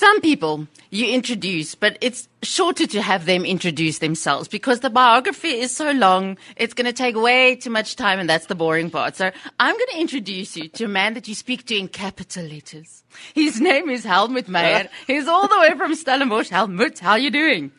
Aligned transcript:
Some 0.00 0.22
people 0.22 0.66
you 0.88 1.12
introduce, 1.12 1.74
but 1.74 1.98
it's 2.00 2.26
shorter 2.42 2.86
to 2.86 3.02
have 3.02 3.26
them 3.26 3.44
introduce 3.44 3.98
themselves 3.98 4.48
because 4.48 4.80
the 4.80 4.88
biography 4.88 5.60
is 5.60 5.76
so 5.76 5.90
long. 5.90 6.38
It's 6.56 6.72
going 6.72 6.86
to 6.86 6.94
take 6.94 7.16
way 7.16 7.54
too 7.56 7.68
much 7.68 7.96
time 7.96 8.18
and 8.18 8.26
that's 8.26 8.46
the 8.46 8.54
boring 8.54 8.88
part. 8.88 9.16
So 9.16 9.30
I'm 9.60 9.74
going 9.74 9.92
to 9.92 10.00
introduce 10.00 10.56
you 10.56 10.68
to 10.68 10.86
a 10.86 10.88
man 10.88 11.12
that 11.12 11.28
you 11.28 11.34
speak 11.34 11.66
to 11.66 11.76
in 11.76 11.88
capital 11.88 12.46
letters. 12.46 13.04
His 13.34 13.60
name 13.60 13.90
is 13.90 14.02
Helmut 14.02 14.46
Meijer. 14.46 14.88
He's 15.06 15.28
all 15.28 15.46
the 15.46 15.60
way 15.60 15.76
from 15.76 15.94
Stellenbosch. 15.94 16.48
Helmut, 16.48 16.98
how 17.00 17.10
are 17.10 17.18
you 17.18 17.30
doing? 17.30 17.70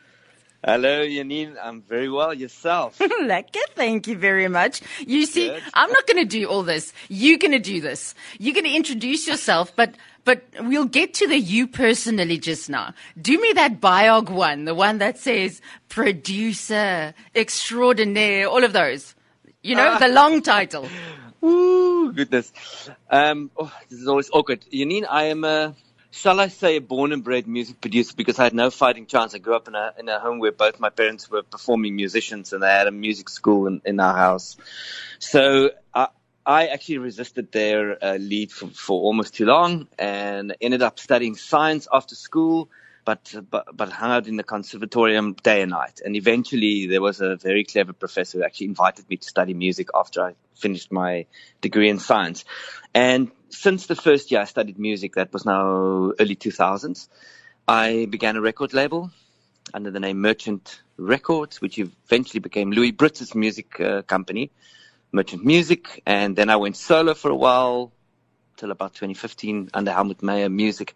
Hello, 0.63 1.03
Janine. 1.03 1.55
I'm 1.59 1.81
very 1.81 2.07
well. 2.07 2.35
Yourself? 2.35 2.99
Lekker. 3.23 3.65
Thank 3.73 4.05
you 4.05 4.15
very 4.15 4.47
much. 4.47 4.83
You 4.99 5.25
see, 5.25 5.47
Good. 5.47 5.63
I'm 5.73 5.91
not 5.91 6.05
going 6.05 6.19
to 6.23 6.29
do 6.29 6.45
all 6.45 6.61
this. 6.61 6.93
You're 7.09 7.39
going 7.39 7.53
to 7.53 7.57
do 7.57 7.81
this. 7.81 8.13
You're 8.37 8.53
going 8.53 8.65
to 8.65 8.75
introduce 8.75 9.27
yourself, 9.27 9.75
but 9.75 9.95
but 10.23 10.43
we'll 10.59 10.85
get 10.85 11.13
to 11.15 11.27
the 11.27 11.37
you 11.37 11.67
personally 11.67 12.37
just 12.37 12.69
now. 12.69 12.93
Do 13.19 13.39
me 13.39 13.53
that 13.53 13.81
biog 13.81 14.29
one, 14.29 14.65
the 14.65 14.75
one 14.75 14.99
that 14.99 15.17
says 15.17 15.61
producer 15.89 17.13
extraordinaire, 17.35 18.47
all 18.47 18.63
of 18.63 18.73
those. 18.73 19.15
You 19.63 19.75
know, 19.75 19.89
uh, 19.89 19.99
the 19.99 20.07
long 20.07 20.41
title. 20.41 20.87
Ooh, 21.43 22.11
goodness. 22.13 22.51
Um, 23.09 23.51
oh, 23.57 23.71
this 23.89 23.99
is 23.99 24.07
always 24.07 24.29
awkward. 24.31 24.61
Janine, 24.71 25.05
I 25.09 25.25
am 25.25 25.43
a 25.43 25.75
shall 26.11 26.39
I 26.39 26.49
say, 26.49 26.75
a 26.75 26.81
born 26.81 27.13
and 27.13 27.23
bred 27.23 27.47
music 27.47 27.81
producer 27.81 28.13
because 28.15 28.37
I 28.37 28.43
had 28.43 28.53
no 28.53 28.69
fighting 28.69 29.05
chance. 29.05 29.33
I 29.33 29.39
grew 29.39 29.55
up 29.55 29.67
in 29.67 29.75
a 29.75 29.93
in 29.97 30.09
a 30.09 30.19
home 30.19 30.39
where 30.39 30.51
both 30.51 30.79
my 30.79 30.89
parents 30.89 31.29
were 31.31 31.41
performing 31.41 31.95
musicians 31.95 32.53
and 32.53 32.61
they 32.61 32.67
had 32.67 32.87
a 32.87 32.91
music 32.91 33.29
school 33.29 33.65
in, 33.67 33.81
in 33.85 33.99
our 33.99 34.15
house. 34.15 34.57
So 35.19 35.71
I, 35.93 36.09
I 36.45 36.67
actually 36.67 36.99
resisted 36.99 37.51
their 37.51 38.03
uh, 38.03 38.17
lead 38.17 38.51
for, 38.51 38.67
for 38.67 38.99
almost 39.01 39.35
too 39.35 39.45
long 39.45 39.87
and 39.99 40.55
ended 40.61 40.81
up 40.81 40.99
studying 40.99 41.35
science 41.35 41.87
after 41.91 42.15
school 42.15 42.69
but, 43.05 43.33
but 43.49 43.75
but 43.75 43.91
hung 43.91 44.11
out 44.11 44.27
in 44.27 44.35
the 44.35 44.43
conservatorium 44.43 45.33
day 45.33 45.61
and 45.61 45.71
night. 45.71 46.01
And 46.03 46.15
eventually, 46.15 46.87
there 46.87 47.01
was 47.01 47.21
a 47.21 47.35
very 47.35 47.63
clever 47.63 47.93
professor 47.93 48.39
who 48.39 48.43
actually 48.43 48.67
invited 48.67 49.09
me 49.09 49.17
to 49.17 49.27
study 49.27 49.53
music 49.53 49.89
after 49.95 50.21
I 50.23 50.35
finished 50.55 50.91
my 50.91 51.25
degree 51.61 51.89
in 51.89 51.99
science. 51.99 52.45
And 52.93 53.31
since 53.49 53.87
the 53.87 53.95
first 53.95 54.31
year 54.31 54.41
I 54.41 54.45
studied 54.45 54.77
music, 54.77 55.15
that 55.15 55.33
was 55.33 55.45
now 55.45 56.13
early 56.19 56.35
2000s, 56.35 57.07
I 57.67 58.07
began 58.09 58.35
a 58.35 58.41
record 58.41 58.73
label 58.73 59.11
under 59.73 59.91
the 59.91 59.99
name 59.99 60.21
Merchant 60.21 60.81
Records, 60.97 61.61
which 61.61 61.79
eventually 61.79 62.39
became 62.39 62.71
Louis 62.71 62.91
Brittz's 62.91 63.33
music 63.33 63.79
uh, 63.79 64.01
company, 64.03 64.51
Merchant 65.11 65.45
Music. 65.45 66.01
And 66.05 66.35
then 66.35 66.49
I 66.49 66.55
went 66.55 66.77
solo 66.77 67.13
for 67.13 67.31
a 67.31 67.35
while 67.35 67.91
till 68.57 68.71
about 68.71 68.93
2015 68.93 69.69
under 69.73 69.91
Helmut 69.91 70.19
Meijer 70.19 70.51
Music. 70.51 70.95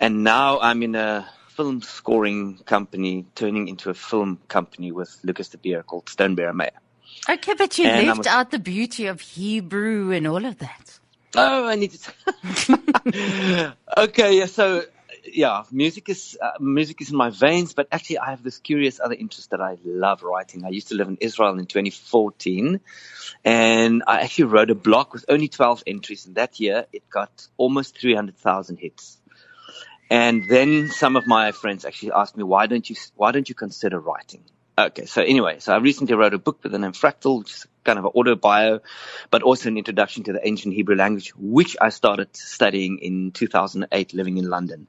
And 0.00 0.24
now 0.24 0.60
I'm 0.60 0.82
in 0.82 0.94
a 0.94 1.28
film 1.48 1.80
scoring 1.82 2.58
company 2.66 3.24
turning 3.34 3.68
into 3.68 3.90
a 3.90 3.94
film 3.94 4.38
company 4.48 4.92
with 4.92 5.16
Lucas 5.22 5.48
de 5.48 5.58
Beer 5.58 5.82
called 5.82 6.06
Stonebearer 6.06 6.52
Meijer. 6.52 6.70
Okay, 7.28 7.54
but 7.54 7.78
you 7.78 7.86
and 7.86 8.06
left 8.06 8.26
out 8.26 8.50
the 8.50 8.58
beauty 8.58 9.06
of 9.06 9.20
Hebrew 9.20 10.12
and 10.12 10.26
all 10.26 10.44
of 10.44 10.58
that. 10.58 10.98
Oh, 11.34 11.66
I 11.66 11.74
need 11.74 11.92
to. 11.92 13.74
okay, 13.96 14.38
yeah. 14.38 14.46
So, 14.46 14.84
yeah, 15.36 15.64
music 15.70 16.08
is 16.08 16.38
uh, 16.40 16.52
music 16.58 17.02
is 17.02 17.10
in 17.10 17.16
my 17.16 17.28
veins, 17.28 17.74
but 17.74 17.88
actually, 17.92 18.18
I 18.18 18.30
have 18.30 18.42
this 18.42 18.58
curious 18.58 18.98
other 18.98 19.14
interest 19.14 19.50
that 19.50 19.60
I 19.60 19.76
love 19.84 20.22
writing. 20.22 20.64
I 20.64 20.70
used 20.70 20.88
to 20.88 20.94
live 20.94 21.08
in 21.08 21.18
Israel 21.20 21.58
in 21.58 21.66
2014, 21.66 22.80
and 23.44 24.02
I 24.06 24.22
actually 24.22 24.44
wrote 24.44 24.70
a 24.70 24.74
blog 24.74 25.12
with 25.12 25.26
only 25.28 25.48
12 25.48 25.84
entries, 25.86 26.24
and 26.24 26.36
that 26.36 26.58
year 26.58 26.86
it 26.90 27.10
got 27.10 27.46
almost 27.58 27.98
300,000 28.00 28.78
hits. 28.78 29.18
And 30.10 30.48
then 30.48 30.88
some 30.88 31.16
of 31.16 31.26
my 31.26 31.52
friends 31.52 31.84
actually 31.84 32.12
asked 32.12 32.36
me, 32.36 32.44
why 32.44 32.66
don't 32.66 32.88
you, 32.88 32.96
why 33.16 33.32
don't 33.32 33.48
you 33.48 33.54
consider 33.54 34.00
writing? 34.00 34.44
Okay. 34.78 35.04
So 35.06 35.20
anyway, 35.20 35.58
so 35.58 35.74
I 35.74 35.78
recently 35.78 36.14
wrote 36.14 36.32
a 36.32 36.38
book 36.38 36.60
with 36.62 36.72
the 36.72 36.78
name 36.78 36.92
Fractal, 36.92 37.40
which 37.40 37.52
is 37.52 37.66
kind 37.86 37.98
of 37.98 38.04
an 38.04 38.10
auto 38.14 38.34
bio, 38.34 38.80
but 39.30 39.42
also 39.42 39.70
an 39.70 39.78
introduction 39.78 40.24
to 40.24 40.32
the 40.32 40.46
ancient 40.46 40.74
Hebrew 40.74 40.96
language, 40.96 41.32
which 41.36 41.76
I 41.80 41.88
started 41.88 42.36
studying 42.36 42.98
in 42.98 43.30
2008 43.30 44.12
living 44.12 44.36
in 44.36 44.50
London. 44.50 44.86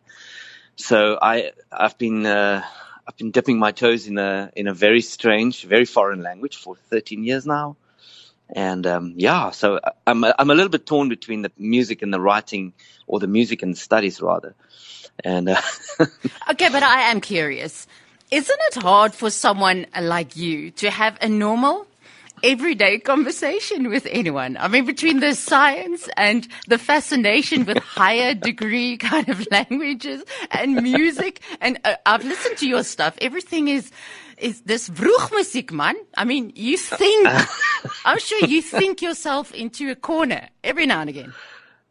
So 0.75 1.17
I, 1.21 1.51
I've 1.71 1.97
been, 1.97 2.25
uh, 2.25 2.63
I've 3.07 3.17
been 3.17 3.31
dipping 3.31 3.57
my 3.57 3.71
toes 3.71 4.07
in 4.07 4.17
a, 4.17 4.51
in 4.55 4.67
a 4.67 4.73
very 4.73 5.01
strange, 5.01 5.63
very 5.63 5.85
foreign 5.85 6.21
language 6.21 6.57
for 6.57 6.75
13 6.75 7.23
years 7.23 7.45
now. 7.45 7.77
And, 8.49 8.85
um, 8.87 9.13
yeah, 9.17 9.51
so 9.51 9.79
I'm, 10.05 10.23
I'm 10.23 10.49
a 10.49 10.55
little 10.55 10.69
bit 10.69 10.85
torn 10.85 11.09
between 11.09 11.41
the 11.41 11.51
music 11.57 12.01
and 12.01 12.13
the 12.13 12.19
writing 12.19 12.73
or 13.05 13.19
the 13.19 13.27
music 13.27 13.61
and 13.61 13.73
the 13.73 13.77
studies 13.77 14.21
rather. 14.21 14.55
And 15.23 15.49
uh, 15.49 15.61
okay, 16.51 16.69
but 16.69 16.83
I 16.83 17.11
am 17.11 17.21
curious. 17.21 17.87
Isn't 18.29 18.59
it 18.71 18.83
hard 18.83 19.13
for 19.13 19.29
someone 19.29 19.85
like 19.99 20.35
you 20.35 20.71
to 20.71 20.89
have 20.89 21.17
a 21.21 21.29
normal, 21.29 21.86
everyday 22.43 22.99
conversation 22.99 23.89
with 23.89 24.07
anyone? 24.09 24.57
I 24.57 24.67
mean, 24.67 24.85
between 24.85 25.19
the 25.19 25.35
science 25.35 26.07
and 26.17 26.47
the 26.67 26.77
fascination 26.77 27.65
with 27.65 27.77
higher 27.97 28.33
degree 28.33 28.97
kind 28.97 29.29
of 29.29 29.47
languages 29.51 30.23
and 30.51 30.81
music, 30.81 31.41
and 31.61 31.79
uh, 31.83 31.95
I've 32.05 32.25
listened 32.25 32.57
to 32.57 32.67
your 32.67 32.83
stuff. 32.83 33.17
Everything 33.21 33.67
is 33.67 33.91
is 34.37 34.61
this 34.61 34.89
vroegmuziek, 34.89 35.71
man. 35.71 35.95
I 36.15 36.23
mean, 36.23 36.51
you 36.55 36.77
think, 36.77 37.27
I'm 38.05 38.19
sure 38.19 38.45
you 38.45 38.61
think 38.61 39.01
yourself 39.01 39.51
into 39.53 39.89
a 39.89 39.95
corner 39.95 40.49
every 40.63 40.85
now 40.85 41.01
and 41.01 41.09
again. 41.09 41.33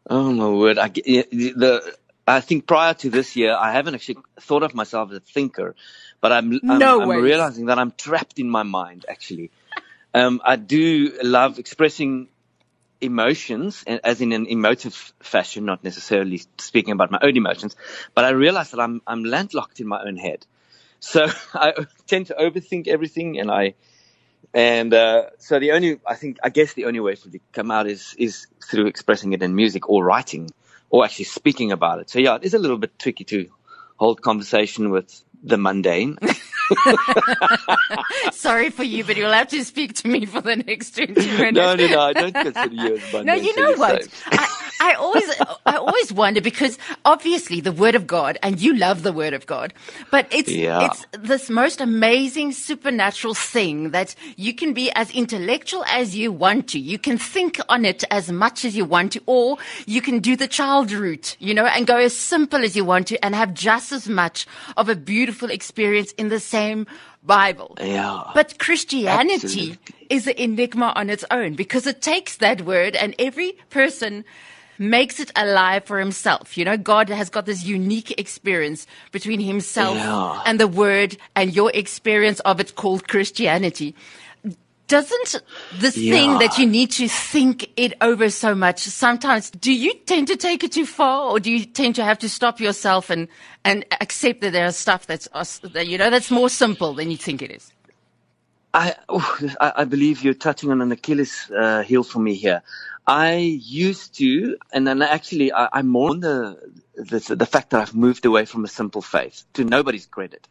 Oh 0.09 0.31
my 0.31 0.47
word! 0.47 0.77
I, 0.77 0.87
the 0.87 1.97
I 2.27 2.41
think 2.41 2.67
prior 2.67 2.93
to 2.95 3.09
this 3.09 3.35
year, 3.35 3.55
I 3.55 3.71
haven't 3.71 3.95
actually 3.95 4.17
thought 4.39 4.63
of 4.63 4.73
myself 4.73 5.11
as 5.11 5.17
a 5.17 5.21
thinker, 5.21 5.75
but 6.19 6.31
I'm, 6.33 6.59
I'm, 6.67 6.79
no 6.79 7.01
I'm 7.01 7.21
realizing 7.21 7.67
that 7.67 7.79
I'm 7.79 7.91
trapped 7.91 8.37
in 8.37 8.49
my 8.49 8.63
mind, 8.63 9.05
actually. 9.07 9.49
Um, 10.17 10.41
I 10.43 10.55
do 10.55 11.17
love 11.21 11.59
expressing 11.59 12.29
emotions 12.99 13.83
as 13.85 14.21
in 14.21 14.31
an 14.31 14.47
emotive 14.47 15.13
fashion, 15.19 15.65
not 15.65 15.83
necessarily 15.83 16.41
speaking 16.57 16.91
about 16.91 17.11
my 17.11 17.19
own 17.21 17.37
emotions, 17.37 17.75
but 18.15 18.25
I 18.25 18.29
realize 18.29 18.71
that 18.71 18.79
I'm, 18.79 19.01
I'm 19.05 19.23
landlocked 19.23 19.79
in 19.79 19.87
my 19.87 20.01
own 20.03 20.17
head. 20.17 20.45
So 20.99 21.27
I 21.53 21.73
tend 22.07 22.27
to 22.27 22.33
overthink 22.33 22.87
everything 22.87 23.39
and 23.39 23.51
I, 23.51 23.75
and, 24.53 24.91
uh, 24.93 25.25
so 25.37 25.59
the 25.59 25.73
only, 25.73 25.99
I 26.07 26.15
think, 26.15 26.37
I 26.43 26.49
guess 26.49 26.73
the 26.73 26.85
only 26.85 26.99
way 26.99 27.13
for 27.15 27.27
it 27.27 27.33
to 27.33 27.39
come 27.51 27.69
out 27.69 27.85
is, 27.85 28.15
is 28.17 28.47
through 28.63 28.87
expressing 28.87 29.33
it 29.33 29.43
in 29.43 29.53
music 29.55 29.87
or 29.87 30.03
writing 30.03 30.49
or 30.89 31.05
actually 31.05 31.25
speaking 31.25 31.71
about 31.71 31.99
it. 31.99 32.09
So 32.09 32.17
yeah, 32.19 32.35
it 32.35 32.43
is 32.43 32.55
a 32.55 32.59
little 32.59 32.77
bit 32.79 32.97
tricky 32.97 33.25
to 33.25 33.49
hold 33.97 34.21
conversation 34.21 34.89
with 34.89 35.21
the 35.43 35.57
mundane. 35.57 36.17
Sorry 38.31 38.69
for 38.69 38.83
you, 38.83 39.03
but 39.03 39.17
you'll 39.17 39.31
have 39.31 39.47
to 39.49 39.63
speak 39.63 39.93
to 39.95 40.07
me 40.07 40.25
for 40.25 40.41
the 40.41 40.57
next 40.57 40.95
20 40.95 41.13
minutes. 41.13 41.53
No, 41.53 41.75
no, 41.75 41.87
no, 41.87 41.99
I 41.99 42.13
don't 42.13 42.33
consider 42.33 42.73
you 42.73 42.97
as 42.97 43.01
mundane. 43.13 43.25
No, 43.25 43.33
you 43.33 43.55
know 43.55 43.73
what? 43.77 44.07
I, 44.25 44.66
I 44.79 44.93
always, 44.93 45.29
I 45.65 45.77
always 45.77 46.13
wonder 46.13 46.41
because 46.41 46.77
obviously 47.05 47.61
the 47.61 47.71
word 47.71 47.95
of 47.95 48.07
God 48.07 48.37
and 48.43 48.59
you 48.59 48.75
love 48.75 49.03
the 49.03 49.13
word 49.13 49.33
of 49.33 49.45
God, 49.45 49.73
but 50.11 50.27
it's, 50.31 50.51
yeah. 50.51 50.85
it's 50.85 51.05
this 51.11 51.49
most 51.49 51.81
amazing 51.81 52.51
supernatural 52.51 53.33
thing 53.33 53.91
that 53.91 54.15
you 54.35 54.53
can 54.53 54.73
be 54.73 54.91
as 54.91 55.11
intellectual 55.11 55.83
as 55.85 56.15
you 56.15 56.31
want 56.31 56.67
to. 56.69 56.79
You 56.79 56.99
can 56.99 57.17
think 57.17 57.59
on 57.69 57.85
it 57.85 58.03
as 58.11 58.31
much 58.31 58.65
as 58.65 58.75
you 58.75 58.85
want 58.85 59.13
to, 59.13 59.21
or 59.25 59.57
you 59.85 60.01
can 60.01 60.19
do 60.19 60.35
the 60.35 60.47
child 60.47 60.91
route, 60.91 61.35
you 61.39 61.53
know, 61.53 61.65
and 61.65 61.87
go 61.87 61.97
as 61.97 62.15
simple 62.15 62.63
as 62.63 62.75
you 62.75 62.85
want 62.85 63.07
to 63.07 63.23
and 63.23 63.35
have 63.35 63.53
just 63.53 63.91
as 63.91 64.07
much 64.07 64.45
of 64.75 64.89
a 64.89 64.95
beautiful 64.95 65.49
experience 65.49 66.11
in 66.13 66.29
the 66.29 66.39
same 66.39 66.87
Bible. 67.23 67.75
Yeah. 67.79 68.23
But 68.33 68.57
Christianity 68.57 69.35
absolutely. 69.73 69.77
is 70.09 70.27
an 70.27 70.35
enigma 70.37 70.93
on 70.95 71.09
its 71.09 71.25
own 71.29 71.55
because 71.55 71.85
it 71.85 72.01
takes 72.01 72.37
that 72.37 72.61
word 72.61 72.95
and 72.95 73.13
every 73.19 73.53
person 73.69 74.23
makes 74.79 75.19
it 75.19 75.31
alive 75.35 75.85
for 75.85 75.99
himself. 75.99 76.57
You 76.57 76.65
know, 76.65 76.77
God 76.77 77.09
has 77.09 77.29
got 77.29 77.45
this 77.45 77.63
unique 77.63 78.17
experience 78.19 78.87
between 79.11 79.39
himself 79.39 79.97
yeah. 79.97 80.41
and 80.45 80.59
the 80.59 80.67
word 80.67 81.17
and 81.35 81.55
your 81.55 81.71
experience 81.73 82.39
of 82.41 82.59
it 82.59 82.75
called 82.75 83.07
Christianity. 83.07 83.95
Doesn't 84.87 85.41
this 85.79 85.97
yeah. 85.97 86.13
thing 86.13 86.39
that 86.39 86.57
you 86.57 86.65
need 86.65 86.91
to 86.91 87.09
think 87.09 87.69
it 87.75 87.93
over 87.99 88.29
so 88.29 88.55
much 88.55 88.79
sometimes, 88.79 89.49
do 89.51 89.73
you 89.73 89.93
tend 90.05 90.27
to 90.27 90.37
take 90.37 90.63
it 90.63 90.71
too 90.71 90.85
far 90.85 91.29
or 91.29 91.41
do 91.41 91.51
you 91.51 91.65
tend 91.65 91.95
to 91.95 92.05
have 92.05 92.17
to 92.19 92.29
stop 92.29 92.61
yourself 92.61 93.09
and, 93.09 93.27
and 93.65 93.83
accept 93.99 94.39
that 94.39 94.53
there's 94.53 94.77
stuff 94.77 95.05
that's, 95.05 95.27
that, 95.59 95.87
you 95.87 95.97
know, 95.97 96.09
that's 96.09 96.31
more 96.31 96.49
simple 96.49 96.93
than 96.93 97.11
you 97.11 97.17
think 97.17 97.41
it 97.41 97.51
is? 97.51 97.73
I, 98.73 98.95
oh, 99.09 99.39
I 99.59 99.83
believe 99.83 100.23
you're 100.23 100.33
touching 100.33 100.71
on 100.71 100.81
an 100.81 100.91
Achilles 100.91 101.51
uh, 101.51 101.81
heel 101.81 102.03
for 102.03 102.19
me 102.19 102.35
here. 102.35 102.61
I 103.07 103.35
used 103.35 104.15
to, 104.15 104.57
and 104.73 104.85
then 104.85 105.01
actually 105.01 105.53
I, 105.53 105.81
more 105.81 106.09
on 106.09 106.19
the, 106.19 106.59
the, 106.95 107.35
the 107.35 107.45
fact 107.45 107.69
that 107.69 107.81
I've 107.81 107.95
moved 107.95 108.25
away 108.25 108.43
from 108.43 108.65
a 108.65 108.67
simple 108.67 109.01
faith 109.01 109.45
to 109.53 109.63
nobody's 109.63 110.05
credit. 110.05 110.45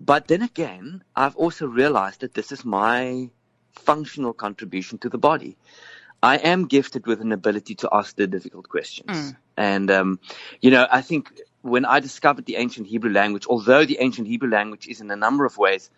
But 0.00 0.28
then 0.28 0.42
again, 0.42 1.02
I've 1.16 1.34
also 1.34 1.66
realized 1.66 2.20
that 2.20 2.32
this 2.32 2.52
is 2.52 2.64
my 2.64 3.30
functional 3.72 4.32
contribution 4.32 4.98
to 4.98 5.08
the 5.08 5.18
body. 5.18 5.56
I 6.22 6.36
am 6.36 6.66
gifted 6.66 7.06
with 7.06 7.20
an 7.20 7.32
ability 7.32 7.74
to 7.76 7.88
ask 7.92 8.14
the 8.14 8.28
difficult 8.28 8.68
questions. 8.68 9.10
Mm. 9.10 9.36
And, 9.56 9.90
um, 9.90 10.20
you 10.60 10.70
know, 10.70 10.86
I 10.90 11.00
think 11.00 11.32
when 11.62 11.84
I 11.84 11.98
discovered 11.98 12.46
the 12.46 12.56
ancient 12.56 12.86
Hebrew 12.86 13.10
language, 13.10 13.46
although 13.48 13.84
the 13.84 13.98
ancient 14.00 14.28
Hebrew 14.28 14.48
language 14.50 14.86
is 14.86 15.00
in 15.00 15.10
a 15.10 15.16
number 15.16 15.44
of 15.44 15.58
ways 15.58 15.90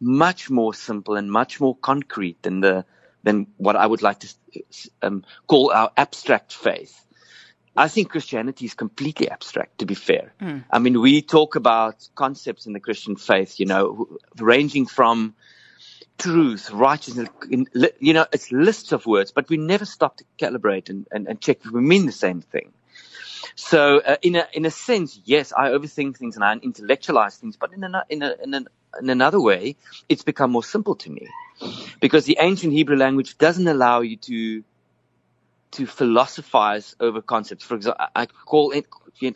much 0.00 0.48
more 0.48 0.72
simple 0.74 1.16
and 1.16 1.30
much 1.30 1.60
more 1.60 1.76
concrete 1.76 2.42
than 2.42 2.60
the 2.60 2.84
than 3.22 3.46
what 3.56 3.76
I 3.76 3.86
would 3.86 4.02
like 4.02 4.20
to 4.20 4.34
um, 5.02 5.24
call 5.46 5.72
our 5.72 5.90
abstract 5.96 6.52
faith. 6.52 7.04
I 7.76 7.88
think 7.88 8.10
Christianity 8.10 8.64
is 8.64 8.74
completely 8.74 9.30
abstract, 9.30 9.78
to 9.78 9.86
be 9.86 9.94
fair. 9.94 10.32
Mm. 10.40 10.64
I 10.70 10.78
mean, 10.80 11.00
we 11.00 11.22
talk 11.22 11.56
about 11.56 12.08
concepts 12.14 12.66
in 12.66 12.72
the 12.72 12.80
Christian 12.80 13.16
faith, 13.16 13.60
you 13.60 13.66
know, 13.66 14.08
ranging 14.36 14.86
from 14.86 15.34
truth, 16.18 16.70
righteousness, 16.70 17.28
you 17.48 18.12
know, 18.12 18.26
it's 18.32 18.52
lists 18.52 18.92
of 18.92 19.06
words, 19.06 19.30
but 19.30 19.48
we 19.48 19.56
never 19.56 19.84
stop 19.84 20.16
to 20.18 20.24
calibrate 20.38 20.90
and, 20.90 21.06
and, 21.10 21.28
and 21.28 21.40
check 21.40 21.58
if 21.64 21.70
we 21.70 21.80
mean 21.80 22.06
the 22.06 22.12
same 22.12 22.40
thing. 22.42 22.72
So, 23.54 24.00
uh, 24.00 24.16
in 24.22 24.36
a 24.36 24.46
in 24.52 24.64
a 24.64 24.70
sense, 24.70 25.18
yes, 25.24 25.52
I 25.56 25.70
overthink 25.70 26.16
things 26.16 26.36
and 26.36 26.44
I 26.44 26.54
intellectualize 26.54 27.36
things, 27.36 27.56
but 27.56 27.72
in 27.72 27.82
a 27.82 28.04
in 28.08 28.22
a 28.22 28.34
in, 28.42 28.54
a, 28.54 28.64
in 29.00 29.10
another 29.10 29.40
way, 29.40 29.76
it's 30.08 30.22
become 30.22 30.50
more 30.50 30.64
simple 30.64 30.96
to 30.96 31.10
me, 31.10 31.28
because 32.00 32.24
the 32.24 32.38
ancient 32.40 32.72
Hebrew 32.72 32.96
language 32.96 33.38
doesn't 33.38 33.68
allow 33.68 34.00
you 34.00 34.16
to 34.16 34.64
to 35.72 35.86
philosophize 35.86 36.96
over 36.98 37.22
concepts. 37.22 37.64
For 37.64 37.76
example, 37.76 38.04
I 38.16 38.26
call 38.26 38.72
it, 38.72 38.86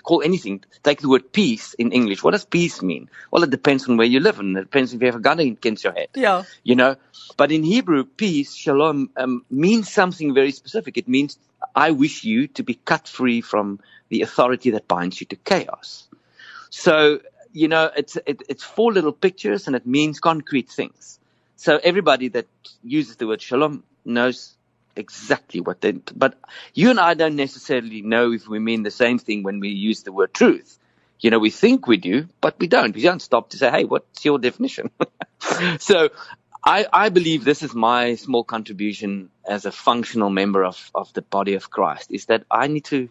call 0.02 0.20
anything. 0.22 0.64
Take 0.82 1.00
the 1.00 1.08
word 1.08 1.32
peace 1.32 1.74
in 1.74 1.92
English. 1.92 2.24
What 2.24 2.32
does 2.32 2.44
peace 2.44 2.82
mean? 2.82 3.08
Well, 3.30 3.44
it 3.44 3.50
depends 3.50 3.88
on 3.88 3.96
where 3.96 4.06
you 4.06 4.18
live, 4.18 4.40
and 4.40 4.56
it 4.56 4.62
depends 4.62 4.92
if 4.92 5.00
you 5.00 5.06
have 5.06 5.14
a 5.14 5.20
gun 5.20 5.38
against 5.38 5.84
your 5.84 5.92
head. 5.92 6.08
Yeah. 6.14 6.42
You 6.64 6.74
know, 6.74 6.96
but 7.36 7.52
in 7.52 7.62
Hebrew, 7.62 8.02
peace, 8.04 8.52
shalom, 8.52 9.10
um, 9.16 9.44
means 9.48 9.92
something 9.92 10.34
very 10.34 10.50
specific. 10.50 10.98
It 10.98 11.06
means 11.06 11.38
I 11.76 11.92
wish 11.92 12.24
you 12.24 12.48
to 12.48 12.64
be 12.64 12.74
cut 12.74 13.06
free 13.06 13.40
from 13.40 13.78
the 14.08 14.22
authority 14.22 14.70
that 14.70 14.88
binds 14.88 15.20
you 15.20 15.28
to 15.28 15.36
chaos. 15.36 16.08
So, 16.70 17.20
you 17.54 17.68
know, 17.68 17.90
it's, 17.96 18.18
it, 18.26 18.42
it's 18.48 18.64
four 18.64 18.92
little 18.92 19.12
pictures 19.12 19.66
and 19.66 19.76
it 19.76 19.86
means 19.86 20.20
concrete 20.20 20.68
things. 20.68 21.20
So 21.56 21.78
everybody 21.82 22.28
that 22.28 22.46
uses 22.82 23.16
the 23.16 23.28
word 23.28 23.40
shalom 23.40 23.84
knows 24.04 24.56
exactly 24.96 25.60
what 25.60 25.80
they, 25.80 25.92
but 25.92 26.36
you 26.74 26.90
and 26.90 26.98
I 27.00 27.14
don't 27.14 27.36
necessarily 27.36 28.02
know 28.02 28.32
if 28.32 28.48
we 28.48 28.58
mean 28.58 28.82
the 28.82 28.90
same 28.90 29.18
thing 29.18 29.44
when 29.44 29.60
we 29.60 29.68
use 29.70 30.02
the 30.02 30.12
word 30.12 30.34
truth. 30.34 30.78
You 31.20 31.30
know, 31.30 31.38
we 31.38 31.50
think 31.50 31.86
we 31.86 31.96
do, 31.96 32.28
but 32.40 32.58
we 32.58 32.66
don't. 32.66 32.94
We 32.94 33.02
don't 33.02 33.22
stop 33.22 33.50
to 33.50 33.56
say, 33.56 33.70
hey, 33.70 33.84
what's 33.84 34.24
your 34.24 34.38
definition? 34.38 34.90
so 35.78 36.10
I, 36.64 36.86
I 36.92 37.08
believe 37.08 37.44
this 37.44 37.62
is 37.62 37.72
my 37.72 38.16
small 38.16 38.42
contribution 38.42 39.30
as 39.48 39.64
a 39.64 39.72
functional 39.72 40.28
member 40.28 40.64
of, 40.64 40.90
of 40.94 41.12
the 41.12 41.22
body 41.22 41.54
of 41.54 41.70
Christ 41.70 42.10
is 42.10 42.26
that 42.26 42.44
I 42.50 42.66
need 42.66 42.84
to 42.86 43.08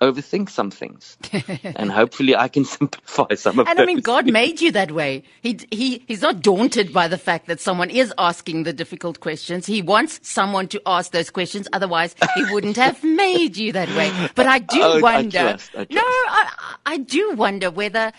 overthink 0.00 0.50
some 0.50 0.70
things, 0.70 1.16
and 1.76 1.90
hopefully 1.90 2.34
I 2.34 2.48
can 2.48 2.64
simplify 2.78 3.34
some 3.34 3.58
of. 3.58 3.66
And 3.68 3.78
those. 3.78 3.82
I 3.82 3.86
mean, 3.86 4.00
God 4.00 4.30
made 4.30 4.60
you 4.60 4.72
that 4.72 4.92
way. 4.92 5.22
He 5.42 5.58
he 5.70 6.02
he's 6.06 6.22
not 6.22 6.42
daunted 6.42 6.92
by 6.92 7.08
the 7.08 7.18
fact 7.18 7.46
that 7.46 7.60
someone 7.60 7.90
is 7.90 8.12
asking 8.18 8.64
the 8.64 8.72
difficult 8.72 9.20
questions. 9.20 9.66
He 9.66 9.82
wants 9.82 10.20
someone 10.22 10.68
to 10.68 10.82
ask 10.86 11.12
those 11.12 11.30
questions. 11.30 11.68
Otherwise, 11.72 12.14
he 12.34 12.44
wouldn't 12.52 12.76
have 12.88 13.02
made 13.04 13.56
you 13.56 13.72
that 13.72 13.88
way. 13.90 14.12
But 14.34 14.46
I 14.46 14.58
do 14.58 14.80
oh, 14.82 15.00
wonder. 15.00 15.38
I 15.38 15.42
trust, 15.42 15.70
I 15.70 15.84
trust. 15.84 15.90
No, 15.90 16.02
I 16.02 16.50
I 16.86 16.96
do 16.98 17.32
wonder 17.36 17.70
whether 17.70 18.12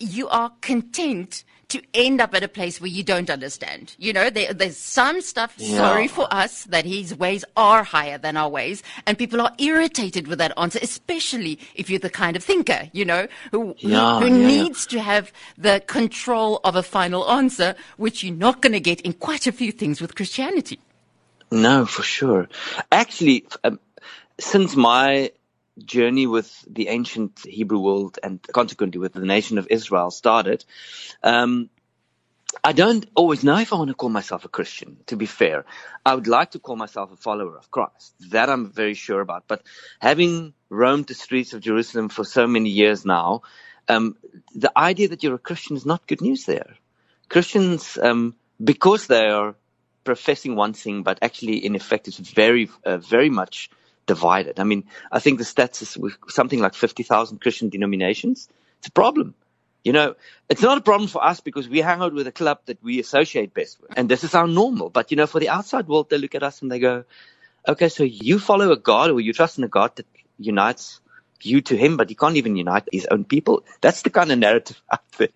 you 0.00 0.28
are 0.28 0.52
content 0.60 1.44
to 1.68 1.82
end 1.92 2.20
up 2.20 2.34
at 2.34 2.42
a 2.42 2.48
place 2.48 2.80
where 2.80 2.88
you 2.88 3.02
don't 3.02 3.28
understand. 3.28 3.94
You 3.98 4.12
know, 4.12 4.30
there, 4.30 4.54
there's 4.54 4.76
some 4.78 5.20
stuff, 5.20 5.54
yeah. 5.58 5.76
sorry 5.76 6.08
for 6.08 6.26
us, 6.32 6.64
that 6.64 6.86
his 6.86 7.14
ways 7.14 7.44
are 7.56 7.84
higher 7.84 8.16
than 8.16 8.36
our 8.36 8.48
ways. 8.48 8.82
And 9.06 9.18
people 9.18 9.40
are 9.40 9.52
irritated 9.58 10.28
with 10.28 10.38
that 10.38 10.52
answer, 10.56 10.78
especially 10.80 11.58
if 11.74 11.90
you're 11.90 11.98
the 11.98 12.10
kind 12.10 12.36
of 12.36 12.44
thinker, 12.44 12.88
you 12.92 13.04
know, 13.04 13.28
who, 13.50 13.74
yeah, 13.78 14.20
who, 14.20 14.26
yeah, 14.26 14.46
needs 14.46 14.86
to 14.86 15.00
have 15.00 15.30
the 15.58 15.82
control 15.86 16.60
of 16.64 16.74
a 16.74 16.82
final 16.82 17.28
answer, 17.30 17.74
which 17.98 18.24
you're 18.24 18.34
not 18.34 18.62
going 18.62 18.72
to 18.72 18.80
get 18.80 19.02
in 19.02 19.12
quite 19.12 19.46
a 19.46 19.52
few 19.52 19.70
things 19.70 20.00
with 20.00 20.14
Christianity. 20.14 20.80
No, 21.50 21.84
for 21.84 22.02
sure. 22.02 22.48
Actually, 22.92 23.46
um, 23.64 23.78
since 24.38 24.76
my 24.76 25.32
journey 25.84 26.26
with 26.26 26.64
the 26.68 26.88
ancient 26.88 27.40
Hebrew 27.44 27.78
world 27.78 28.18
and 28.22 28.40
consequently 28.52 28.98
with 28.98 29.12
the 29.12 29.20
nation 29.20 29.58
of 29.58 29.68
Israel 29.70 30.10
started, 30.10 30.64
um, 31.22 31.70
I 32.64 32.72
don't 32.72 33.06
always 33.14 33.44
know 33.44 33.58
if 33.58 33.72
I 33.72 33.76
want 33.76 33.88
to 33.88 33.94
call 33.94 34.08
myself 34.08 34.44
a 34.44 34.48
Christian, 34.48 34.98
to 35.06 35.16
be 35.16 35.26
fair. 35.26 35.64
I 36.04 36.14
would 36.14 36.26
like 36.26 36.52
to 36.52 36.58
call 36.58 36.76
myself 36.76 37.12
a 37.12 37.16
follower 37.16 37.56
of 37.56 37.70
Christ. 37.70 38.14
That 38.30 38.48
I'm 38.48 38.70
very 38.70 38.94
sure 38.94 39.20
about. 39.20 39.44
But 39.46 39.62
having 40.00 40.54
roamed 40.70 41.06
the 41.06 41.14
streets 41.14 41.52
of 41.52 41.60
Jerusalem 41.60 42.08
for 42.08 42.24
so 42.24 42.46
many 42.46 42.70
years 42.70 43.04
now, 43.04 43.42
um, 43.88 44.16
the 44.54 44.72
idea 44.76 45.08
that 45.08 45.22
you're 45.22 45.34
a 45.34 45.38
Christian 45.38 45.76
is 45.76 45.86
not 45.86 46.06
good 46.06 46.20
news 46.20 46.44
there. 46.44 46.74
Christians, 47.28 47.98
um, 47.98 48.34
because 48.62 49.06
they 49.06 49.26
are 49.26 49.54
professing 50.04 50.56
one 50.56 50.72
thing, 50.72 51.02
but 51.02 51.18
actually 51.22 51.64
in 51.64 51.76
effect 51.76 52.08
it's 52.08 52.18
very, 52.18 52.70
uh, 52.84 52.96
very 52.96 53.28
much 53.28 53.70
divided. 54.08 54.58
I 54.58 54.64
mean, 54.64 54.84
I 55.12 55.20
think 55.20 55.38
the 55.38 55.44
stats 55.44 55.82
is 55.82 55.96
something 56.28 56.58
like 56.58 56.74
50,000 56.74 57.40
Christian 57.40 57.68
denominations. 57.68 58.48
It's 58.78 58.88
a 58.88 58.92
problem. 58.92 59.34
You 59.84 59.92
know, 59.92 60.16
it's 60.48 60.62
not 60.62 60.78
a 60.78 60.80
problem 60.80 61.08
for 61.08 61.24
us 61.24 61.40
because 61.40 61.68
we 61.68 61.80
hang 61.80 62.00
out 62.00 62.12
with 62.12 62.26
a 62.26 62.32
club 62.32 62.58
that 62.66 62.82
we 62.82 62.98
associate 62.98 63.54
best 63.54 63.80
with. 63.80 63.96
And 63.96 64.08
this 64.08 64.24
is 64.24 64.34
our 64.34 64.48
normal. 64.48 64.90
But, 64.90 65.12
you 65.12 65.16
know, 65.16 65.26
for 65.26 65.38
the 65.38 65.50
outside 65.50 65.86
world, 65.86 66.10
they 66.10 66.18
look 66.18 66.34
at 66.34 66.42
us 66.42 66.60
and 66.62 66.72
they 66.72 66.80
go, 66.80 67.04
okay, 67.66 67.88
so 67.88 68.02
you 68.02 68.40
follow 68.40 68.72
a 68.72 68.76
God 68.76 69.10
or 69.10 69.20
you 69.20 69.32
trust 69.32 69.58
in 69.58 69.64
a 69.64 69.68
God 69.68 69.94
that 69.96 70.06
unites 70.38 71.00
you 71.40 71.60
to 71.60 71.76
him, 71.76 71.96
but 71.96 72.08
he 72.08 72.16
can't 72.16 72.36
even 72.36 72.56
unite 72.56 72.88
his 72.90 73.06
own 73.06 73.24
people. 73.24 73.64
That's 73.80 74.02
the 74.02 74.10
kind 74.10 74.32
of 74.32 74.38
narrative 74.38 74.82
out 74.92 75.10
there. 75.16 75.28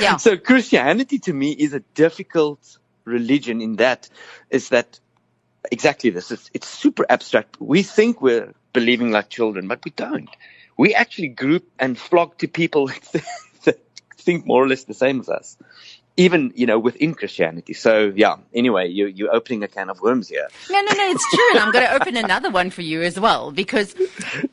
Yeah. 0.00 0.16
so 0.16 0.36
Christianity 0.36 1.20
to 1.20 1.32
me 1.32 1.52
is 1.52 1.72
a 1.72 1.80
difficult 1.94 2.78
religion 3.04 3.62
in 3.62 3.76
that 3.76 4.08
is 4.50 4.70
that 4.70 4.98
exactly 5.72 6.10
this. 6.10 6.30
It's, 6.30 6.50
it's 6.54 6.68
super 6.68 7.06
abstract. 7.08 7.60
We 7.60 7.82
think 7.82 8.22
we're 8.22 8.54
believing 8.72 9.10
like 9.12 9.30
children, 9.30 9.68
but 9.68 9.84
we 9.84 9.92
don't. 9.92 10.30
We 10.78 10.94
actually 10.94 11.28
group 11.28 11.64
and 11.78 11.98
flock 11.98 12.38
to 12.38 12.48
people 12.48 12.88
that 13.64 13.80
think 14.18 14.46
more 14.46 14.62
or 14.64 14.68
less 14.68 14.84
the 14.84 14.94
same 14.94 15.20
as 15.20 15.28
us, 15.28 15.56
even 16.16 16.52
you 16.54 16.66
know 16.66 16.78
within 16.78 17.14
Christianity. 17.14 17.72
So 17.72 18.12
yeah. 18.14 18.36
Anyway, 18.54 18.88
you 18.88 19.06
you're 19.06 19.34
opening 19.34 19.62
a 19.62 19.68
can 19.68 19.90
of 19.90 20.00
worms 20.00 20.28
here. 20.28 20.48
No, 20.70 20.80
no, 20.80 20.92
no. 20.92 21.10
It's 21.10 21.30
true, 21.30 21.50
and 21.52 21.60
I'm 21.60 21.72
going 21.72 21.86
to 21.86 21.94
open 21.94 22.16
another 22.16 22.50
one 22.50 22.70
for 22.70 22.82
you 22.82 23.02
as 23.02 23.18
well 23.18 23.50
because 23.50 23.94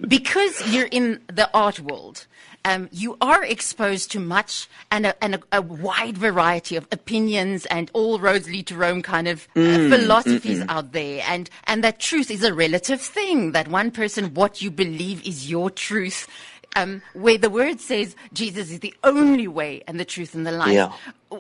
because 0.08 0.74
you're 0.74 0.88
in 0.92 1.22
the 1.28 1.50
art 1.54 1.80
world 1.80 2.28
um, 2.66 2.90
you 2.92 3.18
are 3.20 3.44
exposed 3.44 4.12
to 4.12 4.20
much 4.20 4.70
and, 4.92 5.06
a, 5.06 5.24
and 5.24 5.36
a, 5.36 5.42
a, 5.52 5.62
wide 5.62 6.18
variety 6.18 6.76
of 6.76 6.88
opinions 6.92 7.66
and 7.66 7.92
all 7.94 8.20
roads 8.20 8.48
lead 8.48 8.68
to 8.68 8.78
Rome 8.78 9.02
kind 9.02 9.28
of 9.28 9.48
uh, 9.56 9.60
mm, 9.60 9.90
philosophies 9.90 10.60
mm, 10.60 10.66
mm. 10.66 10.72
out 10.72 10.94
there. 10.94 11.24
And, 11.28 11.50
and 11.66 11.84
that 11.84 12.00
truth 12.00 12.32
is 12.32 12.44
a 12.44 12.54
relative 12.54 13.02
thing 13.02 13.52
that 13.52 13.68
one 13.68 13.92
person, 13.92 14.34
what 14.34 14.62
you 14.62 14.72
believe 14.72 15.26
is 15.28 15.50
your 15.50 15.70
truth. 15.70 16.28
Um, 16.76 17.04
where 17.14 17.38
the 17.38 17.52
word 17.52 17.80
says 17.80 18.16
Jesus 18.34 18.72
is 18.72 18.80
the 18.80 18.96
only 19.04 19.48
way 19.48 19.84
and 19.88 20.00
the 20.00 20.06
truth 20.06 20.34
and 20.34 20.44
the 20.44 20.52
life. 20.52 20.74
Yeah 20.74 20.92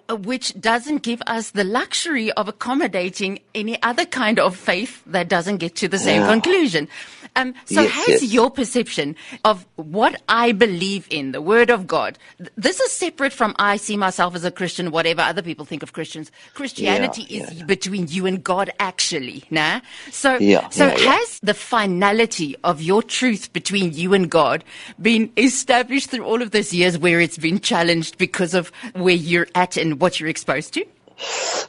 which 0.09 0.59
doesn't 0.59 1.03
give 1.03 1.21
us 1.27 1.51
the 1.51 1.63
luxury 1.63 2.31
of 2.33 2.47
accommodating 2.47 3.39
any 3.53 3.81
other 3.83 4.05
kind 4.05 4.39
of 4.39 4.55
faith 4.55 5.03
that 5.05 5.27
doesn't 5.29 5.57
get 5.57 5.75
to 5.75 5.88
the 5.88 6.00
same 6.00 6.21
yeah. 6.21 6.29
conclusion. 6.29 6.88
Um, 7.35 7.55
so 7.65 7.81
yes, 7.81 7.91
has 7.91 8.21
yes. 8.21 8.33
your 8.33 8.51
perception 8.51 9.15
of 9.43 9.65
what 9.75 10.21
I 10.29 10.51
believe 10.51 11.07
in, 11.09 11.31
the 11.31 11.41
word 11.41 11.71
of 11.71 11.88
God, 11.88 12.19
this 12.55 12.79
is 12.79 12.91
separate 12.91 13.33
from 13.33 13.55
I 13.57 13.77
see 13.77 13.97
myself 13.97 14.35
as 14.35 14.43
a 14.43 14.51
Christian, 14.51 14.91
whatever 14.91 15.21
other 15.21 15.41
people 15.41 15.65
think 15.65 15.81
of 15.81 15.93
Christians. 15.93 16.31
Christianity 16.53 17.25
yeah, 17.27 17.43
is 17.43 17.53
yeah, 17.53 17.65
between 17.65 18.07
you 18.07 18.27
and 18.27 18.43
God 18.43 18.71
actually, 18.79 19.45
nah? 19.50 19.81
So, 20.12 20.38
so 20.69 20.89
has 20.89 21.39
the 21.41 21.55
finality 21.55 22.55
of 22.63 22.81
your 22.81 23.01
truth 23.01 23.51
between 23.51 23.93
you 23.93 24.13
and 24.13 24.29
God 24.29 24.63
been 25.01 25.31
established 25.38 26.12
through 26.12 26.25
all 26.25 26.41
of 26.41 26.51
those 26.51 26.71
years 26.71 26.97
where 26.97 27.19
it's 27.19 27.38
been 27.38 27.59
challenged 27.59 28.17
because 28.17 28.53
of 28.53 28.71
where 28.93 29.15
you're 29.15 29.47
at 29.55 29.75
and 29.83 29.99
what 29.99 30.19
you're 30.19 30.29
exposed 30.29 30.73
to? 30.73 30.85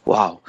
Wow, 0.04 0.40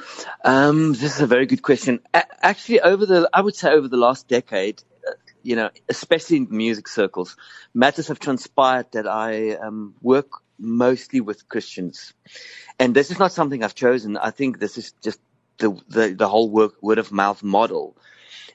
um, 0.44 0.92
this 0.92 1.16
is 1.16 1.20
a 1.20 1.26
very 1.26 1.46
good 1.46 1.62
question. 1.62 2.00
A- 2.14 2.46
actually, 2.46 2.80
over 2.80 3.04
the 3.04 3.28
I 3.32 3.40
would 3.40 3.56
say 3.56 3.70
over 3.70 3.88
the 3.88 3.96
last 3.96 4.28
decade, 4.28 4.82
uh, 5.06 5.12
you 5.42 5.56
know, 5.56 5.70
especially 5.88 6.38
in 6.38 6.48
music 6.50 6.88
circles, 6.88 7.36
matters 7.74 8.08
have 8.08 8.18
transpired 8.18 8.86
that 8.92 9.06
I 9.06 9.52
um, 9.52 9.94
work 10.00 10.28
mostly 10.58 11.20
with 11.20 11.48
Christians, 11.48 12.14
and 12.78 12.94
this 12.94 13.10
is 13.10 13.18
not 13.18 13.32
something 13.32 13.62
I've 13.62 13.74
chosen. 13.74 14.16
I 14.16 14.30
think 14.30 14.58
this 14.58 14.78
is 14.78 14.92
just 15.02 15.20
the 15.58 15.78
the, 15.88 16.14
the 16.14 16.28
whole 16.28 16.48
work, 16.48 16.74
word 16.80 16.98
of 16.98 17.12
mouth 17.12 17.42
model. 17.42 17.96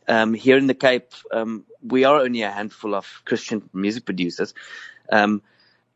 Um, 0.08 0.34
here 0.34 0.58
in 0.58 0.68
the 0.68 0.74
Cape, 0.74 1.12
um, 1.32 1.66
we 1.84 2.06
are 2.06 2.22
only 2.22 2.42
a 2.42 2.52
handful 2.52 2.96
of 2.96 3.22
Christian 3.26 3.70
music 3.74 4.06
producers, 4.06 4.54
um, 5.12 5.42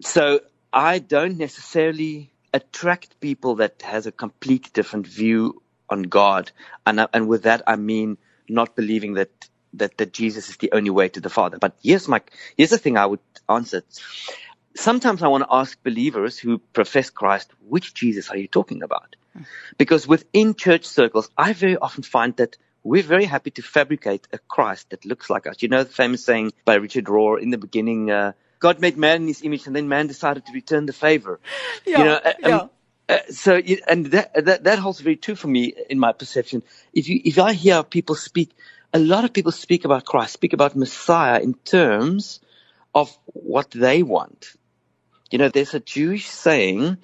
so 0.01 0.41
I 0.71 0.99
don't 0.99 1.37
necessarily 1.37 2.31
attract 2.55 3.19
people 3.19 3.55
that 3.55 3.81
has 3.81 4.07
a 4.07 4.11
completely 4.11 4.71
different 4.73 5.05
view 5.05 5.61
on 5.89 6.03
God. 6.03 6.51
And, 6.85 7.05
and 7.13 7.27
with 7.27 7.43
that, 7.43 7.61
I 7.67 7.75
mean 7.75 8.17
not 8.47 8.75
believing 8.75 9.15
that, 9.15 9.49
that, 9.73 9.97
that 9.97 10.13
Jesus 10.13 10.49
is 10.49 10.57
the 10.57 10.71
only 10.71 10.89
way 10.89 11.09
to 11.09 11.19
the 11.19 11.29
Father. 11.29 11.57
But 11.59 11.75
here's 11.83 12.07
my, 12.07 12.21
here's 12.57 12.69
the 12.69 12.77
thing 12.77 12.97
I 12.97 13.05
would 13.05 13.19
answer. 13.49 13.83
sometimes 14.75 15.21
I 15.21 15.27
want 15.27 15.43
to 15.43 15.53
ask 15.53 15.81
believers 15.83 16.39
who 16.39 16.57
profess 16.57 17.09
Christ, 17.09 17.51
which 17.67 17.93
Jesus 17.93 18.29
are 18.29 18.37
you 18.37 18.47
talking 18.47 18.81
about? 18.81 19.15
Because 19.77 20.07
within 20.07 20.55
church 20.55 20.85
circles, 20.85 21.29
I 21.37 21.51
very 21.51 21.75
often 21.75 22.03
find 22.03 22.35
that 22.37 22.55
we're 22.83 23.03
very 23.03 23.25
happy 23.25 23.51
to 23.51 23.61
fabricate 23.61 24.27
a 24.31 24.37
Christ 24.37 24.91
that 24.91 25.05
looks 25.05 25.29
like 25.29 25.45
us. 25.47 25.61
You 25.61 25.67
know 25.67 25.83
the 25.83 25.89
famous 25.89 26.23
saying 26.23 26.53
by 26.63 26.75
Richard 26.75 27.05
Rohr 27.05 27.41
in 27.41 27.49
the 27.49 27.57
beginning, 27.57 28.11
uh, 28.11 28.31
God 28.59 28.79
made 28.79 28.97
man 28.97 29.23
in 29.23 29.27
his 29.27 29.43
image 29.43 29.67
and 29.67 29.75
then 29.75 29.87
man 29.87 30.07
decided 30.07 30.45
to 30.45 30.53
return 30.53 30.85
the 30.85 30.93
favor. 30.93 31.39
Yeah, 31.85 31.97
you 31.97 32.03
know, 32.03 32.19
yeah. 32.39 32.67
Uh, 33.07 33.19
so, 33.29 33.61
and 33.87 34.07
that, 34.07 34.33
that, 34.45 34.63
that 34.63 34.79
holds 34.79 34.99
very 34.99 35.15
true 35.15 35.35
for 35.35 35.47
me 35.47 35.73
in 35.89 35.99
my 35.99 36.11
perception. 36.11 36.63
If 36.91 37.07
you, 37.07 37.21
if 37.23 37.37
I 37.37 37.53
hear 37.53 37.83
people 37.83 38.15
speak, 38.15 38.49
a 38.93 38.99
lot 38.99 39.25
of 39.25 39.33
people 39.33 39.51
speak 39.51 39.85
about 39.85 40.05
Christ, 40.05 40.33
speak 40.33 40.53
about 40.53 40.75
Messiah 40.75 41.39
in 41.39 41.53
terms 41.53 42.39
of 42.95 43.15
what 43.25 43.69
they 43.71 44.01
want. 44.01 44.55
You 45.29 45.39
know, 45.39 45.49
there's 45.49 45.73
a 45.73 45.79
Jewish 45.79 46.27
saying. 46.27 46.97